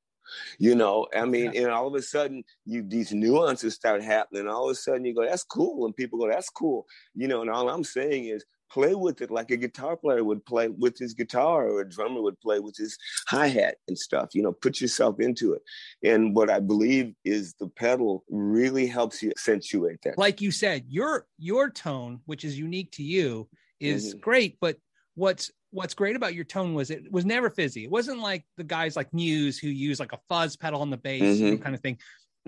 You 0.60 0.76
know, 0.76 1.08
I 1.16 1.26
mean, 1.26 1.54
yeah. 1.54 1.62
and 1.62 1.72
all 1.72 1.88
of 1.88 1.96
a 1.96 2.02
sudden, 2.02 2.44
you 2.66 2.84
these 2.84 3.14
nuances 3.14 3.76
start 3.76 4.04
happening. 4.04 4.48
All 4.48 4.66
of 4.66 4.72
a 4.72 4.76
sudden, 4.76 5.06
you 5.06 5.16
go, 5.16 5.26
"That's 5.26 5.46
cool," 5.46 5.86
and 5.86 5.96
people 5.96 6.20
go, 6.20 6.28
"That's 6.28 6.50
cool." 6.50 6.86
You 7.16 7.30
know, 7.30 7.42
and 7.42 7.50
all 7.50 7.70
I'm 7.70 7.86
saying 7.86 8.26
is, 8.26 8.46
play 8.70 8.96
with 8.96 9.22
it 9.22 9.32
like 9.32 9.52
a 9.52 9.58
guitar 9.58 9.96
player 9.96 10.24
would 10.24 10.46
play 10.46 10.68
with 10.68 10.98
his 10.98 11.14
guitar 11.14 11.68
or 11.68 11.82
a 11.82 11.90
drummer 11.90 12.22
would 12.22 12.40
play 12.40 12.60
with 12.60 12.76
his 12.76 12.98
hi-hat 13.28 13.76
and 13.88 13.98
stuff 13.98 14.30
you 14.34 14.42
know 14.42 14.52
put 14.52 14.82
yourself 14.82 15.20
into 15.20 15.54
it 15.54 15.62
and 16.04 16.36
what 16.36 16.50
i 16.50 16.60
believe 16.60 17.14
is 17.24 17.54
the 17.60 17.68
pedal 17.68 18.24
really 18.30 18.88
helps 18.88 19.22
you 19.22 19.30
accentuate 19.30 20.00
that 20.04 20.18
like 20.18 20.42
you 20.42 20.52
said 20.52 20.84
your 20.88 21.26
your 21.38 21.70
tone 21.70 22.20
which 22.26 22.44
is 22.44 22.58
unique 22.58 22.92
to 22.92 23.04
you 23.04 23.48
is 23.80 24.10
mm-hmm. 24.10 24.20
great 24.20 24.58
but 24.60 24.78
what's 25.16 25.52
what's 25.72 25.94
great 25.94 26.16
about 26.16 26.34
your 26.34 26.46
tone 26.46 26.74
was 26.74 26.90
it 26.90 27.12
was 27.12 27.26
never 27.26 27.50
fizzy 27.50 27.84
it 27.84 27.92
wasn't 27.92 28.20
like 28.20 28.46
the 28.58 28.64
guys 28.64 28.96
like 28.96 29.14
muse 29.14 29.58
who 29.58 29.68
use 29.68 30.00
like 30.00 30.14
a 30.14 30.20
fuzz 30.30 30.56
pedal 30.56 30.82
on 30.82 30.90
the 30.90 30.98
bass 30.98 31.40
mm-hmm. 31.40 31.62
kind 31.62 31.76
of 31.76 31.82
thing 31.82 31.98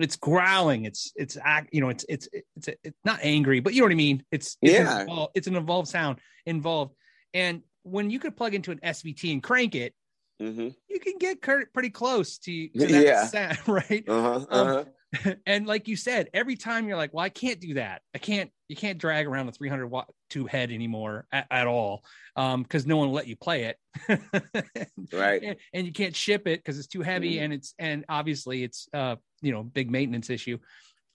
it's 0.02 0.16
growling 0.16 0.84
it's 0.84 1.12
it's 1.16 1.36
act. 1.42 1.68
you 1.72 1.80
know 1.80 1.88
it's 1.88 2.04
it's 2.08 2.28
it's 2.32 2.68
it's 2.82 2.98
not 3.04 3.18
angry 3.22 3.60
but 3.60 3.74
you 3.74 3.80
know 3.80 3.86
what 3.86 3.92
i 3.92 3.96
mean 3.96 4.22
it's, 4.30 4.56
it's 4.62 4.72
yeah 4.72 4.96
an 4.96 5.00
involved, 5.02 5.32
it's 5.34 5.46
an 5.46 5.56
involved 5.56 5.88
sound 5.88 6.18
involved 6.46 6.94
and 7.34 7.62
when 7.82 8.10
you 8.10 8.18
could 8.18 8.36
plug 8.36 8.54
into 8.54 8.70
an 8.70 8.78
svt 8.84 9.32
and 9.32 9.42
crank 9.42 9.74
it 9.74 9.94
mm-hmm. 10.40 10.68
you 10.88 11.00
can 11.00 11.18
get 11.18 11.40
pretty 11.40 11.90
close 11.90 12.38
to, 12.38 12.68
to 12.68 12.86
that 12.86 13.04
yeah. 13.04 13.26
sound 13.26 13.58
right 13.66 14.04
uh-huh, 14.08 14.46
uh-huh. 14.50 14.78
Um, 14.80 14.86
and 15.46 15.66
like 15.66 15.88
you 15.88 15.96
said, 15.96 16.28
every 16.32 16.56
time 16.56 16.86
you're 16.86 16.96
like, 16.96 17.12
well, 17.12 17.24
I 17.24 17.28
can't 17.28 17.60
do 17.60 17.74
that. 17.74 18.02
I 18.14 18.18
can't, 18.18 18.50
you 18.68 18.76
can't 18.76 18.98
drag 18.98 19.26
around 19.26 19.48
a 19.48 19.52
300 19.52 19.86
watt 19.88 20.10
tube 20.28 20.48
head 20.48 20.70
anymore 20.70 21.26
at, 21.32 21.46
at 21.50 21.66
all. 21.66 22.04
Um, 22.36 22.64
cause 22.64 22.86
no 22.86 22.96
one 22.96 23.08
will 23.08 23.14
let 23.14 23.26
you 23.26 23.36
play 23.36 23.64
it. 23.64 23.76
right. 25.12 25.42
And, 25.42 25.56
and, 25.74 25.86
you 25.86 25.92
can't 25.92 26.14
ship 26.14 26.46
it 26.46 26.64
cause 26.64 26.78
it's 26.78 26.86
too 26.86 27.02
heavy 27.02 27.34
mm-hmm. 27.34 27.44
and 27.44 27.52
it's, 27.52 27.74
and 27.78 28.04
obviously 28.08 28.62
it's, 28.62 28.88
uh, 28.94 29.16
you 29.42 29.52
know, 29.52 29.62
big 29.62 29.90
maintenance 29.90 30.30
issue. 30.30 30.58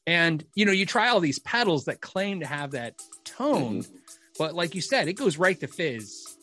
And, 0.05 0.43
you 0.53 0.65
know, 0.65 0.71
you 0.71 0.85
try 0.85 1.09
all 1.09 1.19
these 1.19 1.39
pedals 1.39 1.85
that 1.85 2.01
claim 2.01 2.41
to 2.41 2.45
have 2.45 2.71
that 2.71 2.95
tone, 3.23 3.81
mm-hmm. 3.81 3.95
But 4.37 4.53
like 4.53 4.75
you 4.75 4.81
said, 4.81 5.07
it 5.07 5.13
goes 5.13 5.37
right 5.37 5.59
to 5.59 5.67
fizz. 5.67 6.37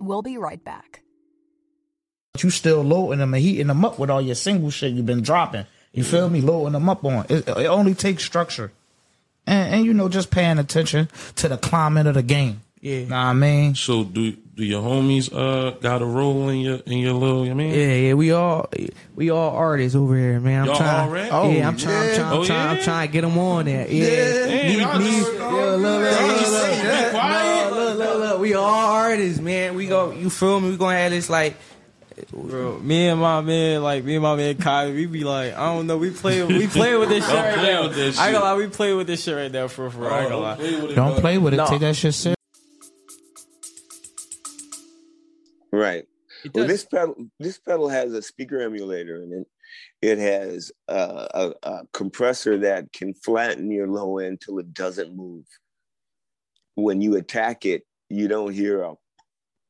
We'll 0.00 0.22
be 0.22 0.38
right 0.38 0.62
back. 0.62 1.01
You 2.42 2.50
still 2.50 2.82
loading 2.82 3.18
them 3.18 3.34
and 3.34 3.42
heating 3.42 3.66
them 3.68 3.84
up 3.84 3.98
with 3.98 4.10
all 4.10 4.20
your 4.20 4.34
single 4.34 4.70
shit 4.70 4.92
you've 4.92 5.06
been 5.06 5.22
dropping. 5.22 5.66
You 5.92 6.04
feel 6.04 6.28
me? 6.30 6.40
Loading 6.40 6.72
them 6.72 6.88
up 6.88 7.04
on. 7.04 7.26
It, 7.28 7.46
it 7.48 7.66
only 7.66 7.94
takes 7.94 8.24
structure. 8.24 8.72
And, 9.46 9.74
and, 9.74 9.84
you 9.84 9.92
know, 9.94 10.08
just 10.08 10.30
paying 10.30 10.58
attention 10.58 11.08
to 11.36 11.48
the 11.48 11.56
climate 11.58 12.06
of 12.06 12.14
the 12.14 12.22
game. 12.22 12.60
Yeah. 12.80 13.00
Know 13.04 13.04
what 13.10 13.14
I 13.16 13.32
mean? 13.34 13.74
So 13.76 14.02
do 14.04 14.32
do 14.54 14.64
your 14.64 14.82
homies 14.82 15.32
uh 15.32 15.70
got 15.78 16.02
a 16.02 16.04
role 16.04 16.48
in 16.48 16.58
your 16.60 16.76
in 16.84 16.98
your 16.98 17.12
little 17.14 17.48
I 17.48 17.54
mean? 17.54 17.70
Yeah, 17.72 17.94
yeah, 17.94 18.14
we 18.14 18.32
all 18.32 18.68
we 19.14 19.30
all 19.30 19.50
artists 19.56 19.94
over 19.94 20.16
here, 20.16 20.40
man. 20.40 20.62
I'm 20.62 20.66
Y'all 20.66 20.76
trying, 20.76 21.30
all? 21.30 21.46
Oh, 21.46 21.50
yeah, 21.52 21.68
I'm 21.68 21.76
trying, 21.76 22.10
I'm 22.10 22.14
trying, 22.16 22.26
I'm 22.26 22.38
Oh, 22.40 22.44
trying, 22.44 22.68
I'm 22.76 22.82
trying 22.82 23.06
to 23.08 23.12
get 23.12 23.20
them 23.20 23.38
on 23.38 23.64
there. 23.66 23.86
Yeah, 23.88 24.06
Damn, 24.46 24.66
Me- 24.66 24.80
y'all 24.80 24.98
me- 24.98 25.04
just- 25.10 25.32
yeah, 25.32 25.40
look, 25.44 25.80
look, 25.80 25.80
look, 25.80 26.50
look, 26.50 26.82
look, 26.82 27.70
look, 27.70 27.70
look, 27.70 27.98
look, 27.98 28.18
look. 28.18 28.40
We 28.40 28.54
all 28.54 28.64
artists, 28.64 29.40
man. 29.40 29.74
We 29.76 29.86
go, 29.86 30.10
you 30.10 30.28
feel 30.28 30.58
me? 30.60 30.70
We 30.70 30.76
gonna 30.76 30.98
have 30.98 31.12
this 31.12 31.30
like. 31.30 31.56
Bro, 32.30 32.78
me 32.80 33.08
and 33.08 33.20
my 33.20 33.40
man, 33.40 33.82
like 33.82 34.04
me 34.04 34.14
and 34.14 34.22
my 34.22 34.36
man 34.36 34.56
Kai, 34.56 34.90
we 34.90 35.06
be 35.06 35.24
like, 35.24 35.54
I 35.54 35.74
don't 35.74 35.86
know, 35.86 35.96
we 35.98 36.10
play, 36.10 36.42
we 36.44 36.66
play 36.68 36.96
with 36.96 37.08
this 37.08 37.24
shit 37.24 37.34
Don't 37.34 37.44
right 37.44 37.54
play 37.58 37.72
now. 37.72 37.82
with 37.82 37.94
this 37.96 38.18
I 38.18 38.26
ain't 38.28 38.34
gonna 38.34 38.44
lie, 38.44 38.54
we 38.56 38.66
play 38.68 38.92
with 38.94 39.06
this 39.06 39.22
shit 39.24 39.34
right 39.36 39.50
now 39.50 39.68
for 39.68 39.90
for. 39.90 40.10
I 40.10 40.20
ain't 40.22 40.30
gonna 40.30 40.42
lie. 40.42 40.94
Don't 40.94 41.20
play 41.20 41.38
with 41.38 41.54
it. 41.54 41.56
No. 41.58 41.66
Take 41.66 41.80
that 41.80 41.96
shit 41.96 42.14
serious. 42.14 42.36
Right. 45.72 46.04
It 46.44 46.52
Well, 46.54 46.66
does. 46.66 46.72
this 46.72 46.84
pedal 46.84 47.14
this 47.38 47.58
pedal 47.58 47.88
has 47.88 48.12
a 48.12 48.22
speaker 48.22 48.60
emulator 48.60 49.22
in 49.22 49.32
it. 49.32 49.46
It 50.02 50.18
has 50.18 50.72
uh, 50.88 51.28
a, 51.32 51.52
a 51.62 51.80
compressor 51.92 52.58
that 52.58 52.92
can 52.92 53.14
flatten 53.14 53.70
your 53.70 53.86
low 53.88 54.18
end 54.18 54.40
till 54.40 54.58
it 54.58 54.74
doesn't 54.74 55.14
move. 55.16 55.44
When 56.74 57.00
you 57.00 57.16
attack 57.16 57.64
it, 57.64 57.84
you 58.08 58.28
don't 58.28 58.52
hear 58.52 58.82
a. 58.82 58.94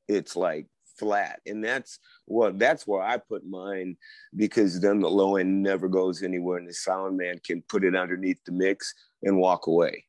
It's 0.08 0.34
like 0.34 0.66
flat, 0.98 1.40
and 1.46 1.64
that's 1.64 1.98
well, 2.26 2.52
that's 2.52 2.86
where 2.86 3.02
I 3.02 3.18
put 3.18 3.46
mine 3.46 3.96
because 4.36 4.80
then 4.80 5.00
the 5.00 5.10
low 5.10 5.36
end 5.36 5.62
never 5.62 5.88
goes 5.88 6.22
anywhere, 6.22 6.58
and 6.58 6.68
the 6.68 6.74
sound 6.74 7.16
man 7.16 7.40
can 7.44 7.62
put 7.68 7.84
it 7.84 7.96
underneath 7.96 8.42
the 8.44 8.52
mix 8.52 8.94
and 9.22 9.38
walk 9.38 9.66
away. 9.66 10.04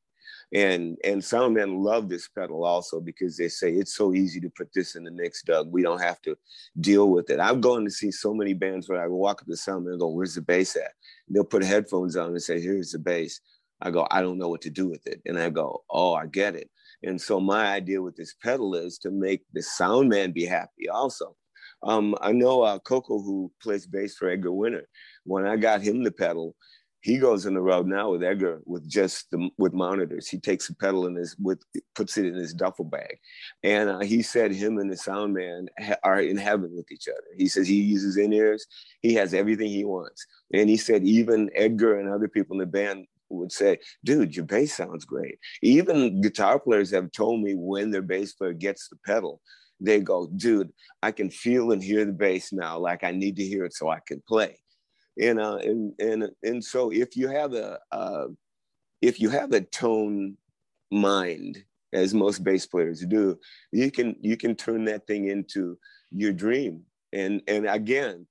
And 0.54 0.98
and 1.04 1.24
sound 1.24 1.56
men 1.56 1.84
love 1.84 2.10
this 2.10 2.28
pedal 2.28 2.64
also 2.64 3.00
because 3.00 3.38
they 3.38 3.50
say 3.50 3.72
it's 3.72 3.96
so 3.96 4.14
easy 4.14 4.40
to 4.42 4.52
put 4.52 4.70
this 4.74 4.96
in 4.96 5.04
the 5.04 5.12
mix 5.12 5.42
doug. 5.42 5.72
We 5.72 5.82
don't 5.82 6.02
have 6.02 6.22
to 6.24 6.36
deal 6.80 7.10
with 7.10 7.30
it. 7.32 7.40
I've 7.40 7.62
gone 7.62 7.84
to 7.86 7.92
see 7.92 8.12
so 8.12 8.34
many 8.34 8.54
bands 8.54 8.88
where 8.88 9.02
i 9.02 9.08
walk 9.08 9.42
up 9.42 9.48
to 9.48 9.54
soundman 9.54 9.92
and 9.92 10.00
go 10.00 10.10
where's 10.10 10.36
the 10.36 10.42
bass 10.42 10.76
at? 10.76 10.92
They'll 11.28 11.44
put 11.44 11.64
headphones 11.64 12.16
on 12.16 12.30
and 12.30 12.42
say 12.42 12.62
here's 12.62 12.92
the 12.92 13.00
bass. 13.00 13.42
I 13.82 13.90
go 13.90 14.08
i 14.12 14.22
don't 14.22 14.38
know 14.38 14.50
what 14.50 14.62
to 14.62 14.70
do 14.70 14.88
with 14.88 15.08
it. 15.08 15.22
And 15.26 15.40
i 15.40 15.50
go 15.50 15.84
oh 15.90 16.14
i 16.14 16.28
get 16.28 16.56
it 16.56 16.70
and 17.04 17.20
so 17.20 17.40
my 17.40 17.68
idea 17.68 18.02
with 18.02 18.16
this 18.16 18.34
pedal 18.42 18.76
is 18.76 18.98
to 18.98 19.12
make 19.12 19.42
the 19.54 19.62
sound 19.62 20.10
man 20.10 20.32
be 20.32 20.46
happy 20.46 20.90
also 20.90 21.36
um, 21.84 22.16
i 22.22 22.32
know 22.32 22.62
uh, 22.62 22.80
Koko 22.80 23.20
who 23.20 23.52
plays 23.62 23.86
bass 23.86 24.16
for 24.16 24.30
edgar 24.30 24.52
winter 24.52 24.88
when 25.26 25.46
i 25.46 25.56
got 25.56 25.82
him 25.82 26.04
the 26.04 26.12
pedal 26.12 26.56
he 27.04 27.18
goes 27.18 27.46
on 27.46 27.54
the 27.54 27.62
road 27.62 27.86
now 27.86 28.12
with 28.12 28.24
Edgar 28.24 28.62
with 28.66 28.90
just 28.90 29.30
the 29.30 29.50
with 29.58 29.74
monitors. 29.74 30.30
He 30.30 30.40
takes 30.40 30.70
a 30.70 30.76
pedal 30.76 31.06
in 31.06 31.16
his 31.16 31.36
with 31.38 31.62
puts 31.96 32.18
it 32.18 32.26
in 32.26 32.34
his 32.34 32.54
duffel 32.54 32.86
bag, 32.86 33.20
and 33.62 33.90
uh, 33.90 34.00
he 34.00 34.22
said 34.22 34.54
him 34.54 34.78
and 34.78 34.90
the 34.90 34.96
sound 34.96 35.34
man 35.34 35.68
ha- 35.78 35.98
are 36.04 36.22
in 36.22 36.38
heaven 36.38 36.72
with 36.74 36.90
each 36.94 37.10
other. 37.10 37.28
He 37.38 37.50
says 37.50 37.68
he 37.68 37.82
uses 37.82 38.16
in 38.16 38.32
ears. 38.32 38.66
He 39.02 39.14
has 39.16 39.34
everything 39.34 39.68
he 39.68 39.84
wants, 39.84 40.26
and 40.54 40.70
he 40.70 40.78
said 40.78 41.04
even 41.04 41.50
Edgar 41.56 42.00
and 42.00 42.10
other 42.10 42.30
people 42.30 42.56
in 42.56 42.60
the 42.60 42.66
band 42.66 43.06
would 43.30 43.52
say, 43.52 43.80
"Dude, 44.04 44.36
your 44.36 44.46
bass 44.46 44.76
sounds 44.76 45.06
great." 45.06 45.40
Even 45.62 46.22
guitar 46.22 46.60
players 46.60 46.92
have 46.92 47.12
told 47.12 47.42
me 47.42 47.56
when 47.56 47.92
their 47.92 48.02
bass 48.02 48.34
player 48.34 48.54
gets 48.54 48.90
the 48.90 48.98
pedal, 49.06 49.42
they 49.80 50.00
go, 50.00 50.28
"Dude, 50.28 50.72
I 51.02 51.12
can 51.12 51.30
feel 51.30 51.72
and 51.72 51.84
hear 51.84 52.06
the 52.06 52.14
bass 52.14 52.54
now. 52.54 52.78
Like 52.80 53.04
I 53.04 53.12
need 53.12 53.36
to 53.38 53.44
hear 53.44 53.66
it 53.66 53.74
so 53.74 53.90
I 53.90 54.00
can 54.08 54.22
play." 54.28 54.58
and 55.20 55.40
uh, 55.40 55.58
and 55.58 55.94
and 56.00 56.30
and 56.44 56.64
so 56.64 56.92
if 56.92 57.16
you 57.16 57.28
have 57.28 57.54
a 57.54 57.80
uh, 57.92 58.28
if 59.02 59.20
you 59.20 59.30
have 59.30 59.52
a 59.52 59.62
tone 59.62 60.38
mind, 60.92 61.64
as 61.94 62.14
most 62.14 62.44
bass 62.44 62.66
players 62.66 63.06
do, 63.06 63.38
you 63.72 63.92
can 63.92 64.16
you 64.22 64.38
can 64.38 64.56
turn 64.56 64.86
that 64.86 65.06
thing 65.08 65.28
into 65.28 65.78
your 66.12 66.34
dream. 66.34 66.82
And 67.12 67.42
and 67.48 67.68
again, 67.68 68.26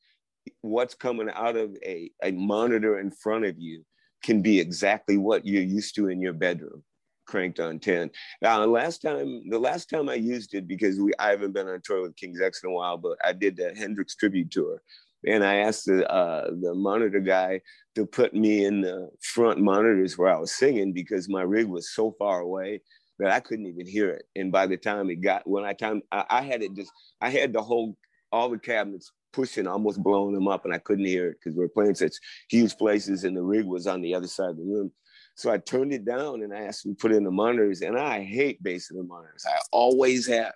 what's 0.60 0.94
coming 0.94 1.30
out 1.32 1.56
of 1.56 1.76
a, 1.84 2.10
a 2.22 2.32
monitor 2.32 2.98
in 2.98 3.10
front 3.10 3.44
of 3.44 3.58
you 3.58 3.84
can 4.22 4.42
be 4.42 4.60
exactly 4.60 5.16
what 5.16 5.46
you're 5.46 5.62
used 5.62 5.94
to 5.94 6.08
in 6.08 6.20
your 6.20 6.32
bedroom 6.32 6.82
cranked 7.26 7.60
on 7.60 7.78
10 7.78 8.10
now 8.42 8.64
last 8.64 9.00
time 9.00 9.42
the 9.48 9.58
last 9.58 9.88
time 9.88 10.08
i 10.08 10.14
used 10.14 10.54
it 10.54 10.66
because 10.66 10.98
we 10.98 11.12
i 11.18 11.30
haven't 11.30 11.52
been 11.52 11.68
on 11.68 11.80
tour 11.84 12.02
with 12.02 12.16
king's 12.16 12.40
x 12.40 12.62
in 12.64 12.70
a 12.70 12.72
while 12.72 12.98
but 12.98 13.16
i 13.24 13.32
did 13.32 13.56
the 13.56 13.72
hendrix 13.76 14.16
tribute 14.16 14.50
tour 14.50 14.82
and 15.26 15.44
I 15.44 15.56
asked 15.56 15.86
the 15.86 16.10
uh, 16.10 16.50
the 16.60 16.74
monitor 16.74 17.20
guy 17.20 17.60
to 17.94 18.06
put 18.06 18.34
me 18.34 18.64
in 18.64 18.80
the 18.80 19.10
front 19.20 19.60
monitors 19.60 20.18
where 20.18 20.34
I 20.34 20.38
was 20.38 20.54
singing 20.54 20.92
because 20.92 21.28
my 21.28 21.42
rig 21.42 21.66
was 21.66 21.94
so 21.94 22.14
far 22.18 22.40
away 22.40 22.80
that 23.18 23.30
I 23.30 23.40
couldn't 23.40 23.66
even 23.66 23.86
hear 23.86 24.10
it. 24.10 24.24
And 24.34 24.50
by 24.50 24.66
the 24.66 24.76
time 24.76 25.10
it 25.10 25.16
got 25.16 25.48
when 25.48 25.64
I 25.64 25.74
time 25.74 26.02
I, 26.10 26.24
I 26.28 26.42
had 26.42 26.62
it 26.62 26.74
just 26.74 26.90
I 27.20 27.30
had 27.30 27.52
the 27.52 27.62
whole 27.62 27.96
all 28.32 28.48
the 28.48 28.58
cabinets 28.58 29.12
pushing, 29.32 29.66
almost 29.66 30.02
blowing 30.02 30.34
them 30.34 30.48
up, 30.48 30.64
and 30.64 30.74
I 30.74 30.78
couldn't 30.78 31.04
hear 31.04 31.28
it 31.28 31.38
because 31.38 31.56
we 31.56 31.64
are 31.64 31.68
playing 31.68 31.94
such 31.94 32.14
huge 32.48 32.76
places, 32.76 33.24
and 33.24 33.36
the 33.36 33.42
rig 33.42 33.66
was 33.66 33.86
on 33.86 34.00
the 34.00 34.14
other 34.14 34.26
side 34.26 34.50
of 34.50 34.56
the 34.56 34.64
room. 34.64 34.92
So 35.34 35.50
I 35.50 35.58
turned 35.58 35.92
it 35.92 36.04
down 36.04 36.42
and 36.42 36.54
I 36.54 36.62
asked 36.62 36.84
him 36.84 36.94
to 36.94 37.00
put 37.00 37.12
in 37.12 37.24
the 37.24 37.30
monitors, 37.30 37.82
and 37.82 37.98
I 37.98 38.22
hate 38.22 38.62
bass 38.62 38.90
in 38.90 38.96
the 38.96 39.04
monitors. 39.04 39.44
I 39.46 39.58
always 39.70 40.26
have. 40.26 40.52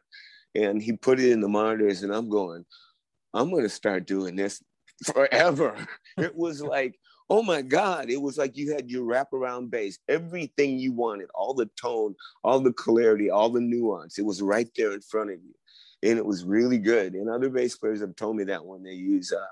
And 0.55 0.83
he 0.83 0.93
put 0.93 1.21
it 1.21 1.31
in 1.31 1.41
the 1.41 1.49
monitors, 1.49 2.03
and 2.03 2.15
I'm 2.15 2.29
going, 2.29 2.65
I'm 3.35 3.51
going 3.51 3.63
to 3.63 3.69
start 3.69 4.07
doing 4.07 4.37
this 4.37 4.63
forever. 5.05 5.77
It 6.19 6.35
was 6.35 6.63
like, 6.63 6.99
oh 7.29 7.43
my 7.43 7.61
God, 7.61 8.09
it 8.09 8.21
was 8.21 8.39
like 8.39 8.57
you 8.57 8.73
had 8.73 8.91
your 8.91 9.05
wraparound 9.05 9.69
bass, 9.69 9.99
everything 10.09 10.79
you 10.79 10.93
wanted, 10.93 11.29
all 11.35 11.53
the 11.53 11.69
tone, 11.79 12.15
all 12.43 12.59
the 12.59 12.73
clarity, 12.73 13.29
all 13.29 13.51
the 13.51 13.61
nuance. 13.61 14.19
It 14.19 14.25
was 14.25 14.41
right 14.41 14.69
there 14.77 14.93
in 14.93 15.03
front 15.03 15.31
of 15.31 15.37
you. 15.37 15.55
And 16.11 16.19
it 16.19 16.25
was 16.25 16.45
really 16.45 16.79
good. 16.79 17.15
And 17.15 17.29
other 17.29 17.49
bass 17.49 17.77
players 17.77 18.01
have 18.01 18.15
told 18.17 18.37
me 18.37 18.45
that 18.45 18.65
when 18.65 18.83
they 18.83 18.93
use 18.93 19.33
uh, 19.33 19.45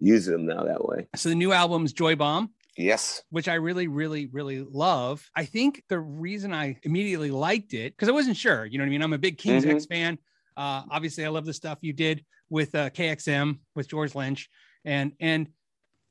use 0.00 0.26
them 0.26 0.46
now 0.46 0.64
that 0.64 0.84
way. 0.84 1.06
So 1.16 1.28
the 1.28 1.34
new 1.34 1.52
album's 1.52 1.92
Joy 1.92 2.16
Bomb. 2.16 2.50
Yes. 2.74 3.22
which 3.28 3.48
I 3.48 3.54
really, 3.56 3.86
really, 3.86 4.30
really 4.32 4.62
love. 4.62 5.28
I 5.36 5.44
think 5.44 5.82
the 5.90 5.98
reason 6.00 6.54
I 6.54 6.78
immediately 6.84 7.30
liked 7.30 7.74
it 7.74 7.92
because 7.94 8.08
I 8.08 8.12
wasn't 8.12 8.38
sure. 8.38 8.64
You 8.64 8.78
know 8.78 8.84
what 8.84 8.88
I 8.88 8.90
mean? 8.92 9.02
I'm 9.02 9.12
a 9.12 9.18
big 9.18 9.36
King's 9.36 9.64
Mhm. 9.66 9.74
X 9.74 9.84
fan. 9.84 10.16
Uh, 10.56 10.82
obviously, 10.90 11.26
I 11.26 11.28
love 11.28 11.44
the 11.44 11.52
stuff 11.52 11.78
you 11.82 11.92
did 11.92 12.24
with 12.48 12.74
uh, 12.74 12.88
KXM 12.88 13.58
with 13.74 13.88
George 13.88 14.14
Lynch, 14.14 14.48
and 14.86 15.12
and 15.20 15.48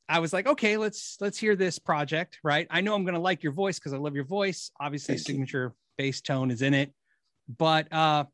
I 0.08 0.20
was 0.20 0.32
like, 0.32 0.46
okay, 0.46 0.76
let's 0.76 1.16
let's 1.20 1.36
hear 1.36 1.56
this 1.56 1.80
project. 1.80 2.38
Right? 2.44 2.68
I 2.70 2.80
know 2.80 2.94
I'm 2.94 3.04
gonna 3.04 3.18
like 3.18 3.42
your 3.42 3.52
voice 3.52 3.80
because 3.80 3.92
I 3.92 3.96
love 3.98 4.14
your 4.14 4.24
voice. 4.24 4.70
Obviously, 4.80 5.16
Thank 5.16 5.26
you. 5.28 5.32
signature 5.34 5.74
bass 5.98 6.20
tone 6.20 6.52
is 6.52 6.62
in 6.62 6.74
it, 6.74 6.92
but 7.58 7.92
uh, 7.92 8.24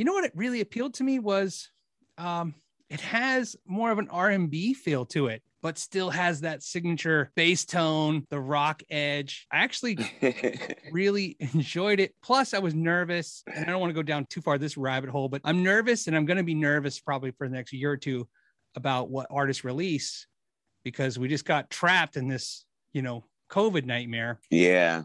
you 0.00 0.06
know 0.06 0.14
what? 0.14 0.24
It 0.24 0.32
really 0.34 0.62
appealed 0.62 0.94
to 0.94 1.04
me 1.04 1.18
was 1.18 1.68
um, 2.16 2.54
it 2.88 3.02
has 3.02 3.54
more 3.66 3.90
of 3.90 3.98
an 3.98 4.08
R&B 4.08 4.72
feel 4.72 5.04
to 5.04 5.26
it, 5.26 5.42
but 5.60 5.76
still 5.76 6.08
has 6.08 6.40
that 6.40 6.62
signature 6.62 7.30
bass 7.36 7.66
tone, 7.66 8.26
the 8.30 8.40
rock 8.40 8.82
edge. 8.88 9.46
I 9.52 9.58
actually 9.58 9.98
really 10.90 11.36
enjoyed 11.38 12.00
it. 12.00 12.14
Plus, 12.22 12.54
I 12.54 12.60
was 12.60 12.74
nervous, 12.74 13.42
and 13.46 13.66
I 13.66 13.70
don't 13.70 13.78
want 13.78 13.90
to 13.90 13.94
go 13.94 14.02
down 14.02 14.24
too 14.30 14.40
far 14.40 14.56
this 14.56 14.78
rabbit 14.78 15.10
hole, 15.10 15.28
but 15.28 15.42
I'm 15.44 15.62
nervous, 15.62 16.06
and 16.06 16.16
I'm 16.16 16.24
going 16.24 16.38
to 16.38 16.44
be 16.44 16.54
nervous 16.54 16.98
probably 16.98 17.32
for 17.32 17.46
the 17.46 17.54
next 17.54 17.74
year 17.74 17.90
or 17.90 17.98
two 17.98 18.26
about 18.76 19.10
what 19.10 19.26
artists 19.30 19.64
release 19.64 20.26
because 20.82 21.18
we 21.18 21.28
just 21.28 21.44
got 21.44 21.68
trapped 21.68 22.16
in 22.16 22.26
this, 22.26 22.64
you 22.94 23.02
know, 23.02 23.26
COVID 23.50 23.84
nightmare. 23.84 24.40
yeah. 24.48 25.02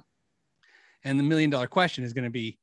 And 1.03 1.19
the 1.19 1.23
million 1.23 1.49
dollar 1.49 1.67
question 1.67 2.05
is 2.05 2.13
going 2.13 2.23
to 2.23 2.29
be, 2.29 2.57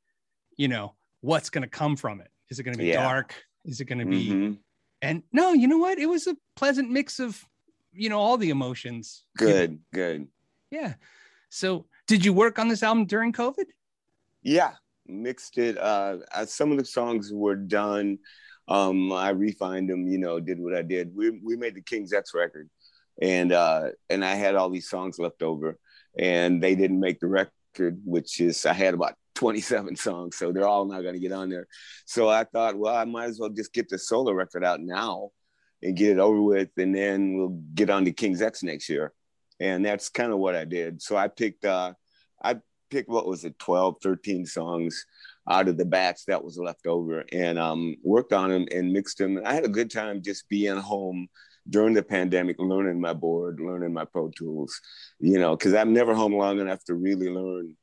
you 0.57 0.67
know, 0.67 0.95
what's 1.23 1.49
going 1.49 1.61
to 1.63 1.69
come 1.69 1.95
from 1.95 2.19
it? 2.19 2.29
Is 2.49 2.59
it 2.59 2.63
going 2.63 2.75
to 2.75 2.83
be 2.83 2.89
Yeah. 2.89 3.01
dark? 3.03 3.33
Is 3.63 3.79
it 3.79 3.85
going 3.85 3.99
to 3.99 4.05
be? 4.05 4.29
Mhm. 4.29 4.57
And 5.01 5.23
no, 5.31 5.53
you 5.53 5.67
know 5.67 5.77
what? 5.77 5.97
It 5.97 6.05
was 6.07 6.27
a 6.27 6.35
pleasant 6.55 6.91
mix 6.91 7.19
of, 7.19 7.41
you 7.93 8.09
know, 8.09 8.19
all 8.19 8.37
the 8.37 8.49
emotions. 8.49 9.23
You 9.39 9.47
know, 9.47 9.53
Good, 9.53 9.79
good. 9.93 10.27
yeah. 10.69 10.95
So, 11.49 11.85
did 12.07 12.25
you 12.25 12.33
work 12.33 12.59
on 12.59 12.67
this 12.67 12.83
album 12.83 13.05
during 13.05 13.31
COVID? 13.31 13.65
Yeah, 14.41 14.73
mixed 15.07 15.57
it. 15.57 15.77
Uh, 15.77 16.17
uh, 16.33 16.45
some 16.45 16.71
of 16.73 16.77
the 16.77 16.85
songs 16.85 17.31
were 17.31 17.55
done. 17.55 18.19
Um, 18.67 19.11
I 19.13 19.29
refined 19.29 19.89
them. 19.89 20.07
You 20.07 20.17
know, 20.17 20.39
did 20.41 20.59
what 20.59 20.75
I 20.75 20.81
did. 20.81 21.15
We 21.15 21.29
we 21.29 21.55
made 21.55 21.75
the 21.75 21.81
King's 21.81 22.11
X 22.11 22.33
record, 22.33 22.69
and 23.21 23.51
uh, 23.53 23.91
and 24.09 24.25
I 24.25 24.35
had 24.35 24.55
all 24.55 24.69
these 24.69 24.89
songs 24.89 25.19
left 25.19 25.41
over, 25.41 25.77
and 26.17 26.61
they 26.61 26.75
didn't 26.75 26.99
make 26.99 27.19
the 27.21 27.27
record, 27.27 28.01
which 28.03 28.41
is 28.41 28.65
I 28.65 28.73
had 28.73 28.93
about 28.93 29.15
27 29.35 29.95
songs, 29.95 30.37
so 30.37 30.51
they're 30.51 30.67
all 30.67 30.85
not 30.85 31.01
going 31.01 31.15
to 31.15 31.19
get 31.19 31.31
on 31.31 31.49
there. 31.49 31.67
So 32.05 32.29
I 32.29 32.43
thought, 32.43 32.77
well, 32.77 32.95
I 32.95 33.05
might 33.05 33.25
as 33.25 33.39
well 33.39 33.49
just 33.49 33.73
get 33.73 33.89
the 33.89 33.97
solo 33.97 34.31
record 34.31 34.63
out 34.63 34.81
now, 34.81 35.29
and 35.81 35.97
get 35.97 36.11
it 36.11 36.19
over 36.19 36.41
with, 36.41 36.69
and 36.77 36.95
then 36.95 37.37
we'll 37.37 37.61
get 37.73 37.89
on 37.89 38.05
to 38.05 38.11
King's 38.11 38.41
X 38.41 38.63
next 38.63 38.89
year, 38.89 39.13
and 39.59 39.85
that's 39.85 40.09
kind 40.09 40.31
of 40.31 40.39
what 40.39 40.55
I 40.55 40.65
did. 40.65 41.01
So 41.01 41.17
I 41.17 41.27
picked. 41.27 41.65
Uh, 41.65 41.93
I 42.43 42.57
picked 42.93 43.09
what 43.09 43.25
was 43.25 43.43
it 43.43 43.57
12 43.57 43.95
13 44.03 44.45
songs 44.45 45.05
out 45.49 45.67
of 45.67 45.77
the 45.77 45.85
batch 45.85 46.25
that 46.27 46.43
was 46.43 46.59
left 46.59 46.85
over 46.85 47.25
and 47.31 47.57
um, 47.57 47.95
worked 48.03 48.31
on 48.31 48.49
them 48.49 48.67
and 48.71 48.93
mixed 48.93 49.17
them 49.17 49.41
i 49.45 49.53
had 49.53 49.65
a 49.65 49.69
good 49.69 49.89
time 49.89 50.21
just 50.21 50.47
being 50.47 50.77
home 50.77 51.27
during 51.69 51.95
the 51.95 52.03
pandemic 52.03 52.55
learning 52.59 53.01
my 53.01 53.13
board 53.13 53.59
learning 53.59 53.93
my 53.93 54.05
pro 54.05 54.29
tools 54.29 54.79
you 55.19 55.39
know 55.39 55.55
because 55.55 55.73
i'm 55.73 55.91
never 55.91 56.13
home 56.13 56.35
long 56.35 56.59
enough 56.59 56.83
to 56.83 56.93
really 56.93 57.29
learn 57.29 57.75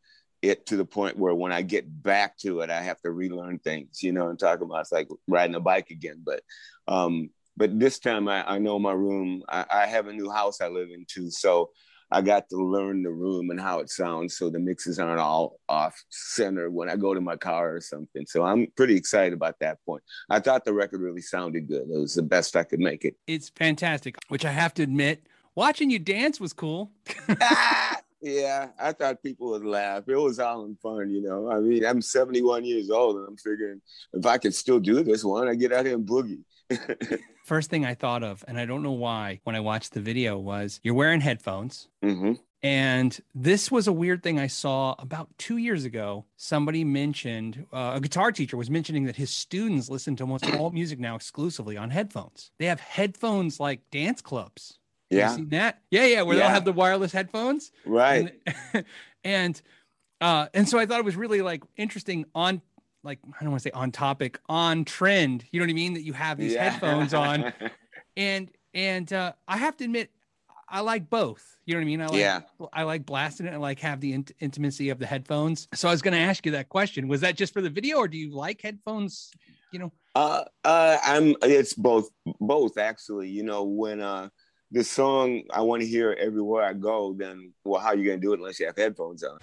it 0.42 0.66
to 0.66 0.76
the 0.76 0.84
point 0.84 1.18
where 1.18 1.34
when 1.34 1.52
i 1.52 1.62
get 1.62 2.02
back 2.02 2.36
to 2.38 2.60
it 2.60 2.70
i 2.70 2.82
have 2.82 3.00
to 3.00 3.10
relearn 3.10 3.58
things 3.58 4.02
you 4.02 4.12
know 4.12 4.28
i'm 4.28 4.36
talking 4.36 4.64
about 4.64 4.80
it's 4.80 4.92
like 4.92 5.08
riding 5.28 5.56
a 5.56 5.60
bike 5.60 5.90
again 5.90 6.22
but 6.24 6.42
um 6.88 7.30
but 7.56 7.78
this 7.78 7.98
time 7.98 8.28
i, 8.28 8.48
I 8.48 8.58
know 8.58 8.78
my 8.78 8.92
room 8.92 9.42
I, 9.48 9.64
I 9.70 9.86
have 9.86 10.06
a 10.06 10.12
new 10.12 10.30
house 10.30 10.60
i 10.60 10.68
live 10.68 10.88
in 10.90 11.04
too 11.08 11.30
so 11.30 11.70
I 12.12 12.22
got 12.22 12.48
to 12.48 12.56
learn 12.56 13.02
the 13.02 13.10
room 13.10 13.50
and 13.50 13.60
how 13.60 13.78
it 13.78 13.88
sounds 13.88 14.36
so 14.36 14.50
the 14.50 14.58
mixes 14.58 14.98
aren't 14.98 15.20
all 15.20 15.60
off 15.68 16.02
center 16.08 16.68
when 16.68 16.90
I 16.90 16.96
go 16.96 17.14
to 17.14 17.20
my 17.20 17.36
car 17.36 17.76
or 17.76 17.80
something. 17.80 18.26
So 18.26 18.42
I'm 18.42 18.66
pretty 18.76 18.96
excited 18.96 19.32
about 19.32 19.60
that 19.60 19.78
point. 19.86 20.02
I 20.28 20.40
thought 20.40 20.64
the 20.64 20.72
record 20.72 21.00
really 21.00 21.22
sounded 21.22 21.68
good. 21.68 21.82
It 21.82 21.98
was 21.98 22.14
the 22.14 22.22
best 22.22 22.56
I 22.56 22.64
could 22.64 22.80
make 22.80 23.04
it. 23.04 23.14
It's 23.28 23.50
fantastic, 23.50 24.16
which 24.28 24.44
I 24.44 24.50
have 24.50 24.74
to 24.74 24.82
admit, 24.82 25.26
watching 25.54 25.88
you 25.88 26.00
dance 26.00 26.40
was 26.40 26.52
cool. 26.52 26.90
ah, 28.22 28.28
yeah, 28.28 28.68
I 28.78 28.92
thought 28.92 29.22
people 29.22 29.50
would 29.50 29.64
laugh. 29.64 30.04
It 30.08 30.16
was 30.16 30.38
all 30.38 30.64
in 30.64 30.76
fun, 30.76 31.10
you 31.10 31.22
know. 31.22 31.50
I 31.50 31.60
mean, 31.60 31.84
I'm 31.84 32.02
71 32.02 32.64
years 32.64 32.90
old 32.90 33.16
and 33.16 33.28
I'm 33.28 33.36
figuring 33.36 33.80
if 34.12 34.26
I 34.26 34.38
could 34.38 34.54
still 34.54 34.80
do 34.80 35.02
this 35.02 35.24
one, 35.24 35.48
I 35.48 35.54
get 35.54 35.72
out 35.72 35.86
here 35.86 35.94
and 35.94 36.06
boogie. 36.06 36.40
First 37.44 37.70
thing 37.70 37.84
I 37.84 37.94
thought 37.94 38.22
of, 38.22 38.44
and 38.46 38.58
I 38.58 38.66
don't 38.66 38.82
know 38.82 38.92
why, 38.92 39.40
when 39.44 39.56
I 39.56 39.60
watched 39.60 39.92
the 39.92 40.00
video, 40.00 40.38
was 40.38 40.80
you're 40.82 40.94
wearing 40.94 41.20
headphones. 41.20 41.88
hmm 42.02 42.34
And 42.62 43.18
this 43.34 43.70
was 43.70 43.88
a 43.88 43.92
weird 43.92 44.22
thing 44.22 44.38
I 44.38 44.46
saw 44.46 44.94
about 44.98 45.28
two 45.38 45.56
years 45.56 45.84
ago. 45.84 46.26
Somebody 46.36 46.84
mentioned, 46.84 47.66
uh, 47.72 47.92
a 47.94 48.00
guitar 48.00 48.30
teacher 48.32 48.56
was 48.56 48.70
mentioning 48.70 49.04
that 49.06 49.16
his 49.16 49.30
students 49.30 49.88
listen 49.88 50.14
to 50.16 50.24
almost 50.24 50.46
all 50.54 50.70
music 50.70 51.00
now 51.00 51.16
exclusively 51.16 51.76
on 51.76 51.90
headphones. 51.90 52.52
They 52.58 52.66
have 52.66 52.80
headphones 52.80 53.58
like 53.58 53.90
dance 53.90 54.20
clubs. 54.20 54.78
Have 55.10 55.16
you 55.16 55.22
Yeah, 55.22 55.28
seen 55.36 55.48
that? 55.50 55.82
Yeah, 55.90 56.06
yeah, 56.06 56.22
where 56.22 56.36
they'll 56.36 56.48
have 56.48 56.64
the 56.64 56.72
wireless 56.72 57.12
headphones. 57.12 57.72
right. 57.84 58.32
And 58.74 58.84
and, 59.24 59.62
uh, 60.20 60.46
and 60.54 60.68
so 60.68 60.78
I 60.78 60.86
thought 60.86 60.98
it 61.00 61.04
was 61.04 61.16
really 61.16 61.42
like 61.42 61.62
interesting 61.76 62.24
on 62.34 62.62
like 63.02 63.18
I 63.38 63.42
don't 63.42 63.50
want 63.50 63.62
to 63.62 63.68
say 63.68 63.72
on 63.72 63.90
topic, 63.90 64.38
on 64.48 64.84
trend. 64.84 65.44
You 65.50 65.60
know 65.60 65.64
what 65.66 65.70
I 65.70 65.74
mean? 65.74 65.94
That 65.94 66.02
you 66.02 66.12
have 66.12 66.38
these 66.38 66.52
Yeah. 66.52 66.70
headphones 66.70 67.14
on 67.14 67.52
and 68.16 68.50
and 68.72 69.12
uh, 69.12 69.32
I 69.48 69.56
have 69.56 69.76
to 69.78 69.84
admit, 69.84 70.10
I 70.68 70.80
like 70.80 71.10
both. 71.10 71.58
You 71.66 71.74
know 71.74 71.80
what 71.80 71.84
I 71.84 71.86
mean? 71.86 72.00
I 72.02 72.06
like, 72.06 72.18
Yeah. 72.20 72.40
I 72.72 72.82
like 72.84 73.04
blasting 73.06 73.46
it. 73.46 73.52
I 73.52 73.56
like 73.56 73.80
have 73.80 74.00
the 74.00 74.12
int- 74.12 74.32
intimacy 74.40 74.90
of 74.90 74.98
the 74.98 75.06
headphones. 75.06 75.66
So 75.74 75.88
I 75.88 75.92
was 75.92 76.02
going 76.02 76.14
to 76.14 76.20
ask 76.20 76.44
you 76.46 76.52
that 76.52 76.68
question. 76.68 77.08
Was 77.08 77.20
that 77.22 77.36
just 77.36 77.52
for 77.52 77.60
the 77.60 77.70
video, 77.70 77.98
or 77.98 78.06
do 78.08 78.16
you 78.16 78.32
like 78.32 78.60
headphones? 78.62 79.30
You 79.72 79.80
know? 79.80 79.92
Uh, 80.14 80.44
uh, 80.64 80.98
I'm. 81.02 81.34
It's 81.42 81.74
both. 81.74 82.08
Both 82.40 82.78
actually. 82.78 83.28
You 83.28 83.42
know, 83.44 83.64
when 83.64 84.00
uh, 84.00 84.28
the 84.72 84.84
song 84.84 85.42
I 85.50 85.62
want 85.62 85.82
to 85.82 85.88
hear 85.88 86.16
everywhere 86.18 86.64
I 86.64 86.74
go, 86.74 87.12
then 87.12 87.52
well, 87.64 87.80
how 87.80 87.88
are 87.88 87.96
you 87.96 88.04
gonna 88.04 88.20
do 88.20 88.32
it 88.32 88.38
unless 88.38 88.60
you 88.60 88.66
have 88.66 88.76
headphones 88.76 89.24
on? 89.24 89.38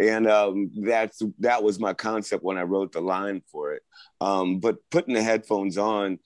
and 0.00 0.28
um, 0.28 0.70
that's 0.76 1.22
that 1.40 1.62
was 1.62 1.80
my 1.80 1.92
concept 1.92 2.44
when 2.44 2.56
I 2.56 2.62
wrote 2.62 2.92
the 2.92 3.00
line 3.00 3.42
for 3.50 3.72
it. 3.72 3.82
Um, 4.20 4.60
but 4.60 4.76
putting 4.90 5.14
the 5.14 5.22
headphones 5.22 5.76
on, 5.76 6.18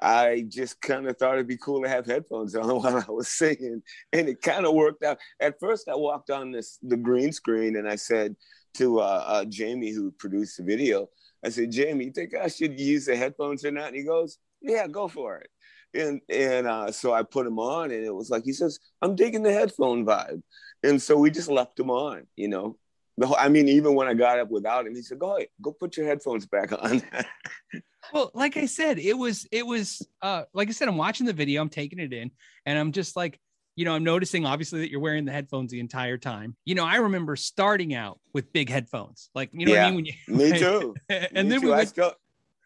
I 0.00 0.44
just 0.48 0.80
kind 0.80 1.06
of 1.08 1.16
thought 1.16 1.34
it'd 1.34 1.46
be 1.46 1.56
cool 1.56 1.82
to 1.82 1.88
have 1.88 2.06
headphones 2.06 2.54
on 2.54 2.68
while 2.82 3.04
I 3.08 3.10
was 3.10 3.28
singing, 3.28 3.82
and 4.12 4.28
it 4.28 4.42
kind 4.42 4.66
of 4.66 4.74
worked 4.74 5.02
out. 5.02 5.18
At 5.40 5.58
first, 5.60 5.88
I 5.88 5.96
walked 5.96 6.30
on 6.30 6.52
this 6.52 6.78
the 6.82 6.96
green 6.96 7.32
screen, 7.32 7.76
and 7.76 7.88
I 7.88 7.96
said 7.96 8.36
to 8.74 9.00
uh, 9.00 9.24
uh, 9.26 9.44
Jamie, 9.46 9.92
who 9.92 10.10
produced 10.12 10.58
the 10.58 10.64
video, 10.64 11.08
I 11.44 11.50
said, 11.50 11.72
"Jamie, 11.72 12.06
you 12.06 12.12
think 12.12 12.34
I 12.34 12.48
should 12.48 12.78
use 12.78 13.06
the 13.06 13.16
headphones 13.16 13.64
or 13.64 13.70
not?" 13.70 13.88
And 13.88 13.96
he 13.96 14.04
goes, 14.04 14.38
"Yeah, 14.60 14.86
go 14.86 15.08
for 15.08 15.38
it." 15.38 15.50
And 15.94 16.20
and 16.28 16.66
uh, 16.66 16.92
so 16.92 17.12
I 17.12 17.22
put 17.22 17.44
them 17.44 17.58
on, 17.58 17.90
and 17.90 18.04
it 18.04 18.14
was 18.14 18.30
like 18.30 18.44
he 18.44 18.52
says, 18.52 18.78
"I'm 19.02 19.16
digging 19.16 19.42
the 19.42 19.52
headphone 19.52 20.04
vibe," 20.06 20.42
and 20.82 21.00
so 21.02 21.16
we 21.16 21.30
just 21.30 21.48
left 21.48 21.76
them 21.76 21.90
on, 21.90 22.26
you 22.36 22.48
know 22.48 22.76
the 23.18 23.26
whole, 23.26 23.36
I 23.38 23.48
mean, 23.48 23.68
even 23.68 23.94
when 23.94 24.06
I 24.06 24.14
got 24.14 24.38
up 24.38 24.50
without 24.50 24.86
him, 24.86 24.94
he 24.94 25.02
said, 25.02 25.18
"Go 25.18 25.36
ahead, 25.36 25.48
go 25.60 25.72
put 25.72 25.96
your 25.96 26.06
headphones 26.06 26.46
back 26.46 26.72
on." 26.72 27.02
Well, 28.12 28.30
like 28.34 28.56
I 28.56 28.66
said, 28.66 28.98
it 28.98 29.16
was 29.16 29.46
it 29.52 29.66
was 29.66 30.06
uh 30.22 30.44
like 30.54 30.68
I 30.68 30.72
said, 30.72 30.88
I'm 30.88 30.96
watching 30.96 31.26
the 31.26 31.32
video, 31.32 31.60
I'm 31.62 31.68
taking 31.68 31.98
it 31.98 32.12
in, 32.12 32.30
and 32.66 32.78
I'm 32.78 32.92
just 32.92 33.16
like, 33.16 33.38
you 33.76 33.84
know, 33.84 33.94
I'm 33.94 34.04
noticing 34.04 34.44
obviously 34.46 34.80
that 34.80 34.90
you're 34.90 35.00
wearing 35.00 35.24
the 35.24 35.32
headphones 35.32 35.70
the 35.70 35.80
entire 35.80 36.18
time. 36.18 36.56
You 36.64 36.74
know, 36.74 36.84
I 36.84 36.96
remember 36.96 37.36
starting 37.36 37.94
out 37.94 38.18
with 38.34 38.52
big 38.52 38.70
headphones, 38.70 39.30
like 39.34 39.50
you 39.52 39.66
know 39.66 39.72
what 39.72 39.80
I 39.80 39.86
mean. 39.90 39.94
When 39.96 40.04
you, 40.06 40.12
Me 40.28 40.58
too. 40.58 40.94
and 41.08 41.48
Me 41.48 41.50
then 41.50 41.60
too. 41.60 41.68
we 41.68 41.72
I 41.74 41.84
still, 41.84 42.12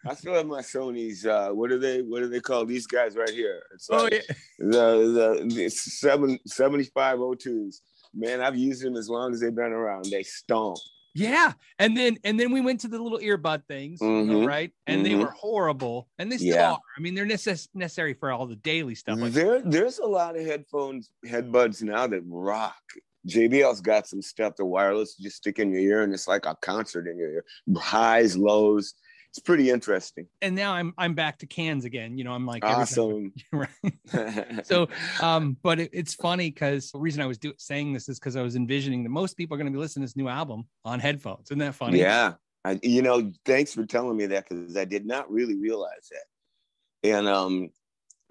I 0.07 0.15
still 0.15 0.35
have 0.35 0.47
my 0.47 0.63
Sony's. 0.63 1.27
Uh, 1.27 1.51
what 1.51 1.71
are 1.71 1.79
they? 1.79 2.03
What 2.03 2.21
do 2.21 2.29
they 2.29 2.41
call 2.41 2.65
these 2.65 2.87
guys 2.87 3.17
right 3.17 3.31
here? 3.31 3.63
It's 3.75 3.89
Oh 3.91 4.09
yeah, 4.11 4.21
the 4.59 5.45
the, 5.47 5.55
the 5.55 5.69
seven 5.69 6.39
seventy 6.47 6.85
five 6.85 7.21
O 7.21 7.35
twos. 7.35 7.83
Man, 8.15 8.41
I've 8.41 8.57
used 8.57 8.83
them 8.85 8.97
as 8.97 9.09
long 9.09 9.33
as 9.33 9.41
they've 9.41 9.55
been 9.55 9.73
around. 9.73 10.05
They 10.11 10.23
stomp. 10.23 10.79
Yeah, 11.15 11.53
and 11.79 11.97
then 11.97 12.17
and 12.25 12.39
then 12.39 12.53
we 12.53 12.61
went 12.61 12.81
to 12.81 12.89
the 12.89 12.99
little 12.99 13.19
earbud 13.19 13.67
things, 13.67 14.01
Mhm. 14.01 14.47
right? 14.47 14.73
And 14.87 15.05
they 15.05 15.11
Mhm. 15.11 15.21
were 15.21 15.31
horrible, 15.31 16.09
and 16.19 16.31
they 16.31 16.37
still 16.39 16.49
Yeah. 16.55 16.73
are. 16.73 16.81
I 16.97 17.01
mean, 17.01 17.15
they're 17.15 17.27
necess- 17.27 17.69
necessary 17.75 18.15
for 18.15 18.31
all 18.33 18.47
the 18.47 18.57
daily 18.57 18.95
stuff. 18.95 19.19
Like, 19.19 19.33
There, 19.33 19.61
there's 19.61 19.99
a 19.99 20.07
lot 20.07 20.37
of 20.37 20.45
headphones, 20.45 21.11
headbuds 21.27 21.83
now 21.83 22.07
that 22.07 22.23
rock. 22.27 22.81
JBL's 23.29 23.81
got 23.81 24.09
some 24.09 24.21
stuff, 24.21 24.57
the 24.57 24.65
wireless, 24.65 25.15
you 25.19 25.25
just 25.25 25.37
stick 25.37 25.59
in 25.61 25.71
your 25.71 25.81
ear, 25.81 26.03
and 26.03 26.13
it's 26.13 26.27
like 26.27 26.45
a 26.45 26.57
concert 26.61 27.07
in 27.07 27.17
your 27.19 27.31
ear. 27.31 27.45
Highs, 27.77 28.37
lows. 28.37 28.95
It's 29.33 29.39
pretty 29.39 29.71
interesting. 29.71 30.27
and 30.43 30.55
now 30.55 30.75
I'm 30.75 30.93
I'm 30.99 31.15
back 31.15 31.39
to 31.39 31.47
cans 31.47 31.87
again. 31.87 32.19
You 32.19 32.25
know, 32.25 32.33
I'm 32.33 32.47
like 32.47 32.63
Awesome. 32.65 33.33
right. 33.53 33.69
so 34.65 34.89
um 35.21 35.57
but 35.63 35.81
it, 35.81 35.91
it's 35.93 36.15
funny 36.15 36.51
because 36.51 36.91
the 36.91 36.99
reason 36.99 37.23
i 37.23 37.27
was 37.27 37.39
do, 37.39 37.53
saying 37.57 37.93
this 37.95 38.09
is 38.09 38.19
because 38.19 38.37
i 38.37 38.43
was 38.43 38.57
envisioning 38.57 39.03
that 39.05 39.11
most 39.11 39.37
people 39.39 39.55
are 39.55 39.59
going 39.59 39.73
to 39.73 39.73
be 39.73 39.79
listening 39.79 40.03
to 40.03 40.07
this 40.07 40.17
new 40.17 40.29
album 40.29 40.65
on 40.85 41.01
headphones 41.01 41.47
isn't 41.49 41.59
that 41.59 41.75
funny 41.75 41.99
Yeah. 41.99 42.35
I, 42.65 42.79
you 42.83 43.03
know, 43.03 43.33
thanks 43.45 43.75
for 43.75 43.85
telling 43.85 44.17
me 44.17 44.27
that 44.27 44.49
because 44.49 44.77
I 44.77 44.85
did 44.85 45.05
not 45.05 45.31
really 45.31 45.57
realize 45.57 46.11
that. 46.13 47.11
And 47.11 47.27
um, 47.27 47.71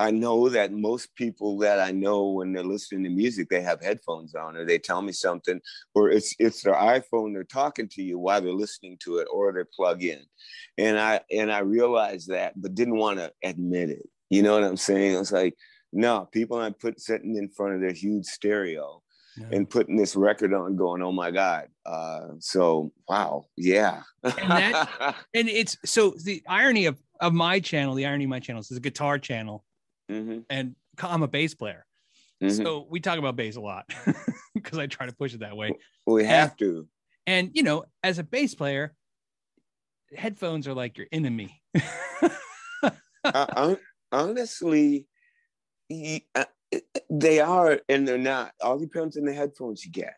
I 0.01 0.09
know 0.11 0.49
that 0.49 0.71
most 0.71 1.13
people 1.15 1.57
that 1.59 1.79
I 1.79 1.91
know 1.91 2.29
when 2.29 2.51
they're 2.53 2.63
listening 2.63 3.03
to 3.03 3.09
music, 3.09 3.49
they 3.49 3.61
have 3.61 3.81
headphones 3.83 4.33
on 4.35 4.57
or 4.57 4.65
they 4.65 4.79
tell 4.79 5.01
me 5.01 5.11
something, 5.11 5.61
or 5.95 6.09
it's 6.09 6.33
it's 6.39 6.63
their 6.63 6.73
iPhone, 6.73 7.33
they're 7.33 7.43
talking 7.43 7.87
to 7.89 8.01
you 8.01 8.17
while 8.17 8.41
they're 8.41 8.51
listening 8.65 8.97
to 9.03 9.17
it, 9.19 9.27
or 9.31 9.53
they're 9.53 9.67
plug 9.75 10.03
in. 10.03 10.21
And 10.77 10.97
I 10.99 11.21
and 11.31 11.51
I 11.51 11.59
realized 11.59 12.29
that, 12.29 12.59
but 12.59 12.73
didn't 12.75 12.97
want 12.97 13.19
to 13.19 13.31
admit 13.43 13.89
it. 13.91 14.07
You 14.29 14.41
know 14.43 14.53
what 14.53 14.63
I'm 14.63 14.77
saying? 14.77 15.17
It's 15.19 15.31
like, 15.31 15.55
no, 15.93 16.27
people 16.31 16.57
aren't 16.57 16.79
put 16.79 16.99
sitting 16.99 17.35
in 17.37 17.49
front 17.49 17.75
of 17.75 17.81
their 17.81 17.93
huge 17.93 18.25
stereo 18.25 19.03
Yeah. 19.37 19.49
and 19.55 19.69
putting 19.69 19.97
this 19.97 20.15
record 20.15 20.53
on 20.53 20.75
going 20.75 21.01
oh 21.01 21.11
my 21.23 21.31
god 21.31 21.65
uh 21.85 22.27
so 22.39 22.91
wow 23.07 23.45
yeah 23.55 24.01
that- 24.23 25.15
and 25.37 25.47
it's 25.47 25.77
so 25.85 26.13
the 26.25 26.41
irony 26.47 26.85
of 26.91 26.95
of 27.21 27.31
my 27.33 27.59
channel 27.61 27.93
the 27.95 28.05
irony 28.05 28.25
of 28.25 28.29
my 28.29 28.39
channel 28.41 28.59
is 28.61 28.71
a 28.71 28.79
guitar 28.89 29.17
channel 29.19 29.63
Mhm, 30.11 30.45
and 30.49 30.75
i'm 31.01 31.23
a 31.23 31.27
bass 31.27 31.53
player. 31.53 31.85
Mhm. 32.43 32.63
so 32.63 32.87
we 32.89 32.99
talk 32.99 33.17
about 33.17 33.35
bass 33.35 33.55
a 33.55 33.61
lot 33.61 33.85
because 34.53 34.77
i 34.77 34.87
try 34.87 35.05
to 35.05 35.13
push 35.13 35.33
it 35.33 35.39
that 35.39 35.55
way. 35.55 35.71
We 36.05 36.25
have 36.25 36.57
to. 36.57 36.87
and 37.27 37.51
you 37.53 37.63
know 37.63 37.85
as 38.03 38.19
a 38.19 38.23
bass 38.23 38.53
player 38.55 38.93
headphones 40.15 40.67
are 40.67 40.73
like 40.73 40.97
your 40.97 41.07
enemy. 41.11 41.61
Honestly 44.11 45.07
uh, 46.35 46.45
they 47.09 47.39
are 47.39 47.79
and 47.89 48.07
they're 48.07 48.17
not. 48.17 48.53
All 48.61 48.79
depends 48.79 49.17
on 49.17 49.25
the 49.25 49.33
headphones 49.33 49.85
you 49.85 49.91
get. 49.91 50.15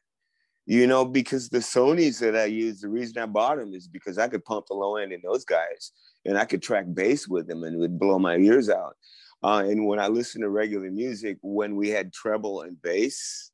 You 0.65 0.88
know 0.88 1.03
because 1.03 1.49
the 1.49 1.60
sonys 1.60 2.19
that 2.21 2.36
i 2.38 2.45
use 2.45 2.79
the 2.79 2.89
reason 2.89 3.17
i 3.21 3.25
bought 3.25 3.58
them 3.58 3.73
is 3.73 3.88
because 3.88 4.17
i 4.17 4.27
could 4.29 4.45
pump 4.45 4.67
the 4.67 4.73
low 4.73 4.95
end 4.95 5.12
in 5.12 5.19
those 5.21 5.43
guys 5.43 5.91
and 6.25 6.38
i 6.38 6.45
could 6.45 6.63
track 6.63 6.86
bass 6.93 7.27
with 7.27 7.47
them 7.47 7.63
and 7.63 7.75
it 7.75 7.79
would 7.79 7.99
blow 7.99 8.17
my 8.17 8.38
ears 8.38 8.69
out 8.69 8.95
uh, 9.43 9.63
and 9.65 9.86
when 9.86 9.99
i 9.99 10.08
listen 10.08 10.41
to 10.41 10.49
regular 10.49 10.89
music 10.89 11.38
when 11.41 11.75
we 11.75 11.89
had 11.89 12.13
treble 12.13 12.62
and 12.62 12.82
bass 12.82 13.51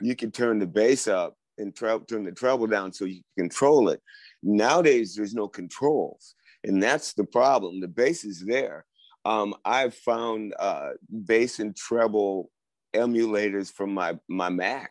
you 0.00 0.16
could 0.16 0.34
turn 0.34 0.58
the 0.58 0.66
bass 0.66 1.06
up 1.06 1.36
and 1.58 1.74
tre- 1.74 1.98
turn 2.08 2.24
the 2.24 2.32
treble 2.32 2.66
down 2.66 2.92
so 2.92 3.04
you 3.04 3.22
can 3.36 3.48
control 3.48 3.88
it. 3.88 4.00
Nowadays 4.42 5.14
there's 5.14 5.34
no 5.34 5.48
controls 5.48 6.34
and 6.64 6.82
that's 6.82 7.12
the 7.14 7.24
problem. 7.24 7.80
The 7.80 7.88
bass 7.88 8.24
is 8.24 8.40
there. 8.40 8.84
Um, 9.24 9.54
I've 9.64 9.94
found 9.94 10.54
uh, 10.58 10.90
bass 11.24 11.58
and 11.58 11.76
treble 11.76 12.50
emulators 12.94 13.72
from 13.72 13.92
my 13.94 14.18
my 14.28 14.48
Mac 14.48 14.90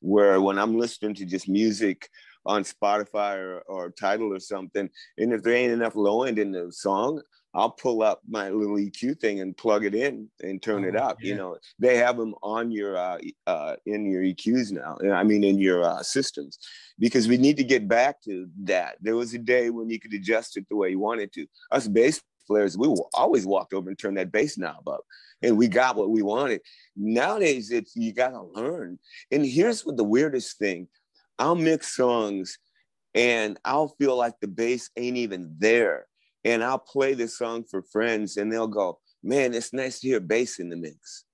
where 0.00 0.40
when 0.40 0.58
I'm 0.58 0.78
listening 0.78 1.14
to 1.16 1.24
just 1.24 1.48
music 1.48 2.08
on 2.46 2.62
Spotify 2.62 3.36
or, 3.38 3.60
or 3.60 3.90
Tidal 3.90 4.32
or 4.32 4.40
something, 4.40 4.88
and 5.18 5.32
if 5.32 5.42
there 5.42 5.54
ain't 5.54 5.72
enough 5.72 5.96
low 5.96 6.24
end 6.24 6.38
in 6.38 6.52
the 6.52 6.70
song, 6.72 7.22
I'll 7.54 7.70
pull 7.70 8.02
up 8.02 8.20
my 8.28 8.50
little 8.50 8.76
EQ 8.76 9.20
thing 9.20 9.40
and 9.40 9.56
plug 9.56 9.84
it 9.84 9.94
in 9.94 10.28
and 10.42 10.60
turn 10.60 10.84
it 10.84 10.96
Oh, 10.96 11.04
up. 11.04 11.18
yeah. 11.20 11.30
You 11.30 11.36
know, 11.36 11.56
they 11.78 11.96
have 11.98 12.16
them 12.16 12.34
on 12.42 12.72
your 12.72 12.96
uh, 12.96 13.18
uh, 13.46 13.76
in 13.86 14.04
your 14.06 14.22
EQs 14.22 14.72
now. 14.72 14.98
I 15.14 15.22
mean, 15.22 15.44
in 15.44 15.58
your 15.58 15.84
uh, 15.84 16.02
systems, 16.02 16.58
because 16.98 17.28
we 17.28 17.36
need 17.36 17.56
to 17.58 17.64
get 17.64 17.86
back 17.86 18.20
to 18.22 18.48
that. 18.64 18.96
There 19.00 19.14
was 19.14 19.34
a 19.34 19.38
day 19.38 19.70
when 19.70 19.88
you 19.88 20.00
could 20.00 20.12
adjust 20.12 20.56
it 20.56 20.66
the 20.68 20.76
way 20.76 20.90
you 20.90 20.98
wanted 20.98 21.32
to. 21.34 21.46
Us 21.70 21.86
bass 21.86 22.20
players, 22.48 22.76
we 22.76 22.88
wa- 22.88 23.08
always 23.14 23.46
walked 23.46 23.72
over 23.72 23.88
and 23.88 23.98
turned 23.98 24.16
that 24.18 24.32
bass 24.32 24.58
knob 24.58 24.88
up, 24.88 25.04
and 25.40 25.56
we 25.56 25.68
got 25.68 25.94
what 25.96 26.10
we 26.10 26.22
wanted. 26.22 26.60
Nowadays, 26.96 27.70
it's 27.70 27.94
you 27.94 28.12
got 28.12 28.30
to 28.30 28.42
learn. 28.42 28.98
And 29.30 29.46
here's 29.46 29.86
what 29.86 29.96
the 29.96 30.02
weirdest 30.04 30.58
thing: 30.58 30.88
I'll 31.38 31.54
mix 31.54 31.94
songs, 31.94 32.58
and 33.14 33.60
I'll 33.64 33.94
feel 34.00 34.16
like 34.16 34.40
the 34.40 34.48
bass 34.48 34.90
ain't 34.96 35.18
even 35.18 35.54
there 35.58 36.08
and 36.44 36.62
I'll 36.62 36.78
play 36.78 37.14
this 37.14 37.36
song 37.38 37.64
for 37.70 37.82
friends 37.82 38.36
and 38.36 38.52
they'll 38.52 38.66
go, 38.68 38.98
man, 39.22 39.54
it's 39.54 39.72
nice 39.72 40.00
to 40.00 40.08
hear 40.08 40.20
bass 40.20 40.58
in 40.58 40.68
the 40.68 40.76
mix. 40.76 41.24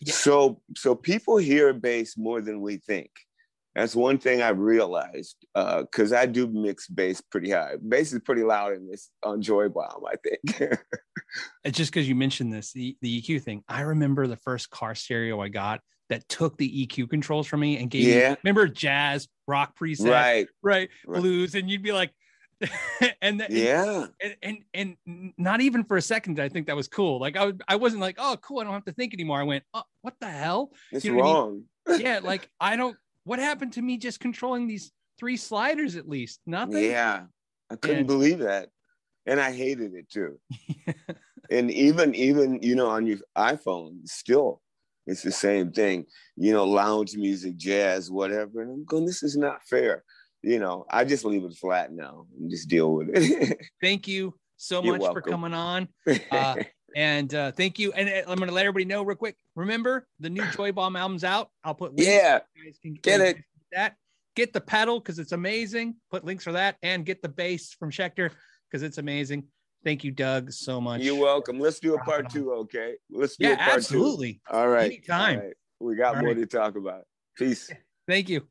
Yeah. 0.00 0.12
So 0.14 0.60
so 0.76 0.94
people 0.94 1.36
hear 1.36 1.72
bass 1.72 2.16
more 2.16 2.40
than 2.40 2.60
we 2.60 2.76
think. 2.78 3.10
That's 3.74 3.96
one 3.96 4.18
thing 4.18 4.40
I've 4.40 4.58
realized 4.60 5.36
uh, 5.56 5.82
because 5.82 6.12
I 6.12 6.26
do 6.26 6.46
mix 6.46 6.86
bass 6.86 7.20
pretty 7.20 7.50
high. 7.50 7.74
Bass 7.86 8.12
is 8.12 8.20
pretty 8.20 8.44
loud 8.44 8.72
in 8.74 8.88
this 8.88 9.10
on 9.24 9.42
Joy 9.42 9.68
Bomb, 9.68 10.02
I 10.06 10.14
think. 10.16 10.78
It's 11.64 11.76
just 11.76 11.90
because 11.92 12.08
you 12.08 12.14
mentioned 12.14 12.52
this, 12.52 12.72
the, 12.72 12.96
the 13.02 13.20
EQ 13.20 13.42
thing. 13.42 13.64
I 13.68 13.80
remember 13.80 14.28
the 14.28 14.36
first 14.36 14.70
car 14.70 14.94
stereo 14.94 15.40
I 15.40 15.48
got 15.48 15.80
that 16.08 16.28
took 16.28 16.56
the 16.58 16.86
EQ 16.86 17.10
controls 17.10 17.48
from 17.48 17.58
me 17.58 17.78
and 17.78 17.90
gave 17.90 18.04
Yeah. 18.06 18.30
me, 18.30 18.36
remember 18.44 18.68
jazz, 18.68 19.26
rock 19.48 19.76
preset, 19.76 20.10
right. 20.12 20.46
right, 20.62 20.88
Right. 21.04 21.20
blues, 21.20 21.56
and 21.56 21.68
you'd 21.68 21.82
be 21.82 21.90
like, 21.90 22.12
and, 23.22 23.40
the, 23.40 23.46
Yeah. 23.50 24.06
and, 24.22 24.36
and 24.74 24.96
and 25.06 25.32
not 25.38 25.60
even 25.60 25.84
for 25.84 25.96
a 25.96 26.02
second 26.02 26.34
did 26.34 26.44
I 26.44 26.48
think 26.48 26.66
that 26.66 26.76
was 26.76 26.88
cool. 26.88 27.18
Like 27.20 27.36
I 27.36 27.46
would, 27.46 27.62
I 27.68 27.76
wasn't 27.76 28.00
like, 28.02 28.16
oh, 28.18 28.36
cool, 28.40 28.60
I 28.60 28.64
don't 28.64 28.72
have 28.72 28.84
to 28.86 28.92
think 28.92 29.14
anymore. 29.14 29.40
I 29.40 29.44
went, 29.44 29.64
oh, 29.74 29.82
what 30.02 30.14
the 30.20 30.28
hell? 30.30 30.70
It's 30.92 31.04
You 31.04 31.12
know 31.12 31.18
what 31.18 31.24
I 31.24 31.26
mean? 31.26 31.34
wrong. 31.34 31.64
Yeah, 32.00 32.20
like 32.22 32.48
I 32.60 32.76
don't. 32.76 32.96
What 33.24 33.38
happened 33.38 33.72
to 33.74 33.82
me 33.82 33.96
just 33.98 34.20
controlling 34.20 34.66
these 34.66 34.92
three 35.18 35.36
sliders 35.36 35.96
at 35.96 36.08
least? 36.08 36.40
Nothing. 36.46 36.84
Yeah. 36.84 37.24
I 37.70 37.76
couldn't 37.76 37.98
And- 37.98 38.06
believe 38.06 38.38
that. 38.40 38.68
And 39.26 39.40
I 39.40 39.52
hated 39.52 39.94
it 39.94 40.08
too. 40.10 40.38
and 41.50 41.70
even 41.70 42.14
even 42.14 42.58
you 42.62 42.74
know 42.74 42.88
on 42.88 43.06
your 43.06 43.18
iphone 43.36 43.98
still 44.08 44.62
it's 45.06 45.22
the 45.22 45.30
same 45.30 45.70
thing 45.70 46.06
you 46.36 46.52
know 46.54 46.64
lounge 46.64 47.14
music 47.16 47.54
jazz 47.56 48.10
whatever 48.10 48.62
and 48.62 48.70
i'm 48.70 48.84
going 48.86 49.04
this 49.04 49.22
is 49.22 49.36
not 49.36 49.62
fair 49.68 50.02
you 50.44 50.58
know 50.58 50.84
i 50.90 51.04
just 51.04 51.24
leave 51.24 51.44
it 51.44 51.54
flat 51.54 51.92
now 51.92 52.26
and 52.38 52.50
just 52.50 52.68
deal 52.68 52.92
with 52.94 53.08
it 53.12 53.58
Thank 53.80 54.06
you 54.08 54.34
so 54.56 54.82
You're 54.82 54.98
much 54.98 55.12
for 55.12 55.20
coming 55.22 55.52
on. 55.54 55.88
Uh, 56.30 56.56
And 56.96 57.34
uh, 57.34 57.50
thank 57.50 57.80
you. 57.80 57.92
And 57.92 58.08
I'm 58.08 58.36
going 58.38 58.48
to 58.48 58.54
let 58.54 58.64
everybody 58.66 58.84
know 58.84 59.02
real 59.02 59.16
quick. 59.16 59.36
Remember, 59.56 60.06
the 60.20 60.30
new 60.30 60.44
Joy 60.52 60.70
Bomb 60.70 60.94
album's 60.94 61.24
out. 61.24 61.50
I'll 61.64 61.74
put 61.74 61.90
links. 61.96 62.06
yeah 62.06 62.38
can 62.82 62.94
Get 63.02 63.20
it. 63.20 63.34
get 63.36 63.44
That 63.72 63.96
get 64.36 64.52
the 64.52 64.60
pedal 64.60 65.00
because 65.00 65.18
it's 65.18 65.32
amazing. 65.32 65.96
Put 66.12 66.24
links 66.24 66.44
for 66.44 66.52
that 66.52 66.76
and 66.84 67.04
get 67.04 67.20
the 67.20 67.28
bass 67.28 67.74
from 67.78 67.90
Schecter 67.90 68.30
because 68.70 68.84
it's 68.84 68.98
amazing. 68.98 69.42
Thank 69.82 70.04
you, 70.04 70.12
Doug, 70.12 70.52
so 70.52 70.80
much. 70.80 71.00
you're 71.02 71.20
welcome 71.20 71.58
let's 71.58 71.80
do 71.80 71.94
a 71.94 71.98
part 72.04 72.30
two 72.30 72.52
okay 72.52 72.94
let's 73.10 73.36
do 73.36 73.48
Yeah, 73.48 73.54
a 73.54 73.56
part 73.56 73.76
absolutely. 73.76 74.34
two 74.48 74.56
all 74.56 74.68
right 74.68 74.86
Anytime. 74.92 75.38
All 75.38 75.44
right. 75.44 75.54
we 75.80 75.96
got 75.96 76.14
All 76.14 76.20
more 76.22 76.30
right. 76.30 76.38
to 76.38 76.46
talk 76.46 76.76
about 76.76 77.02
peace 77.36 77.70
Thank 78.06 78.28
you. 78.28 78.46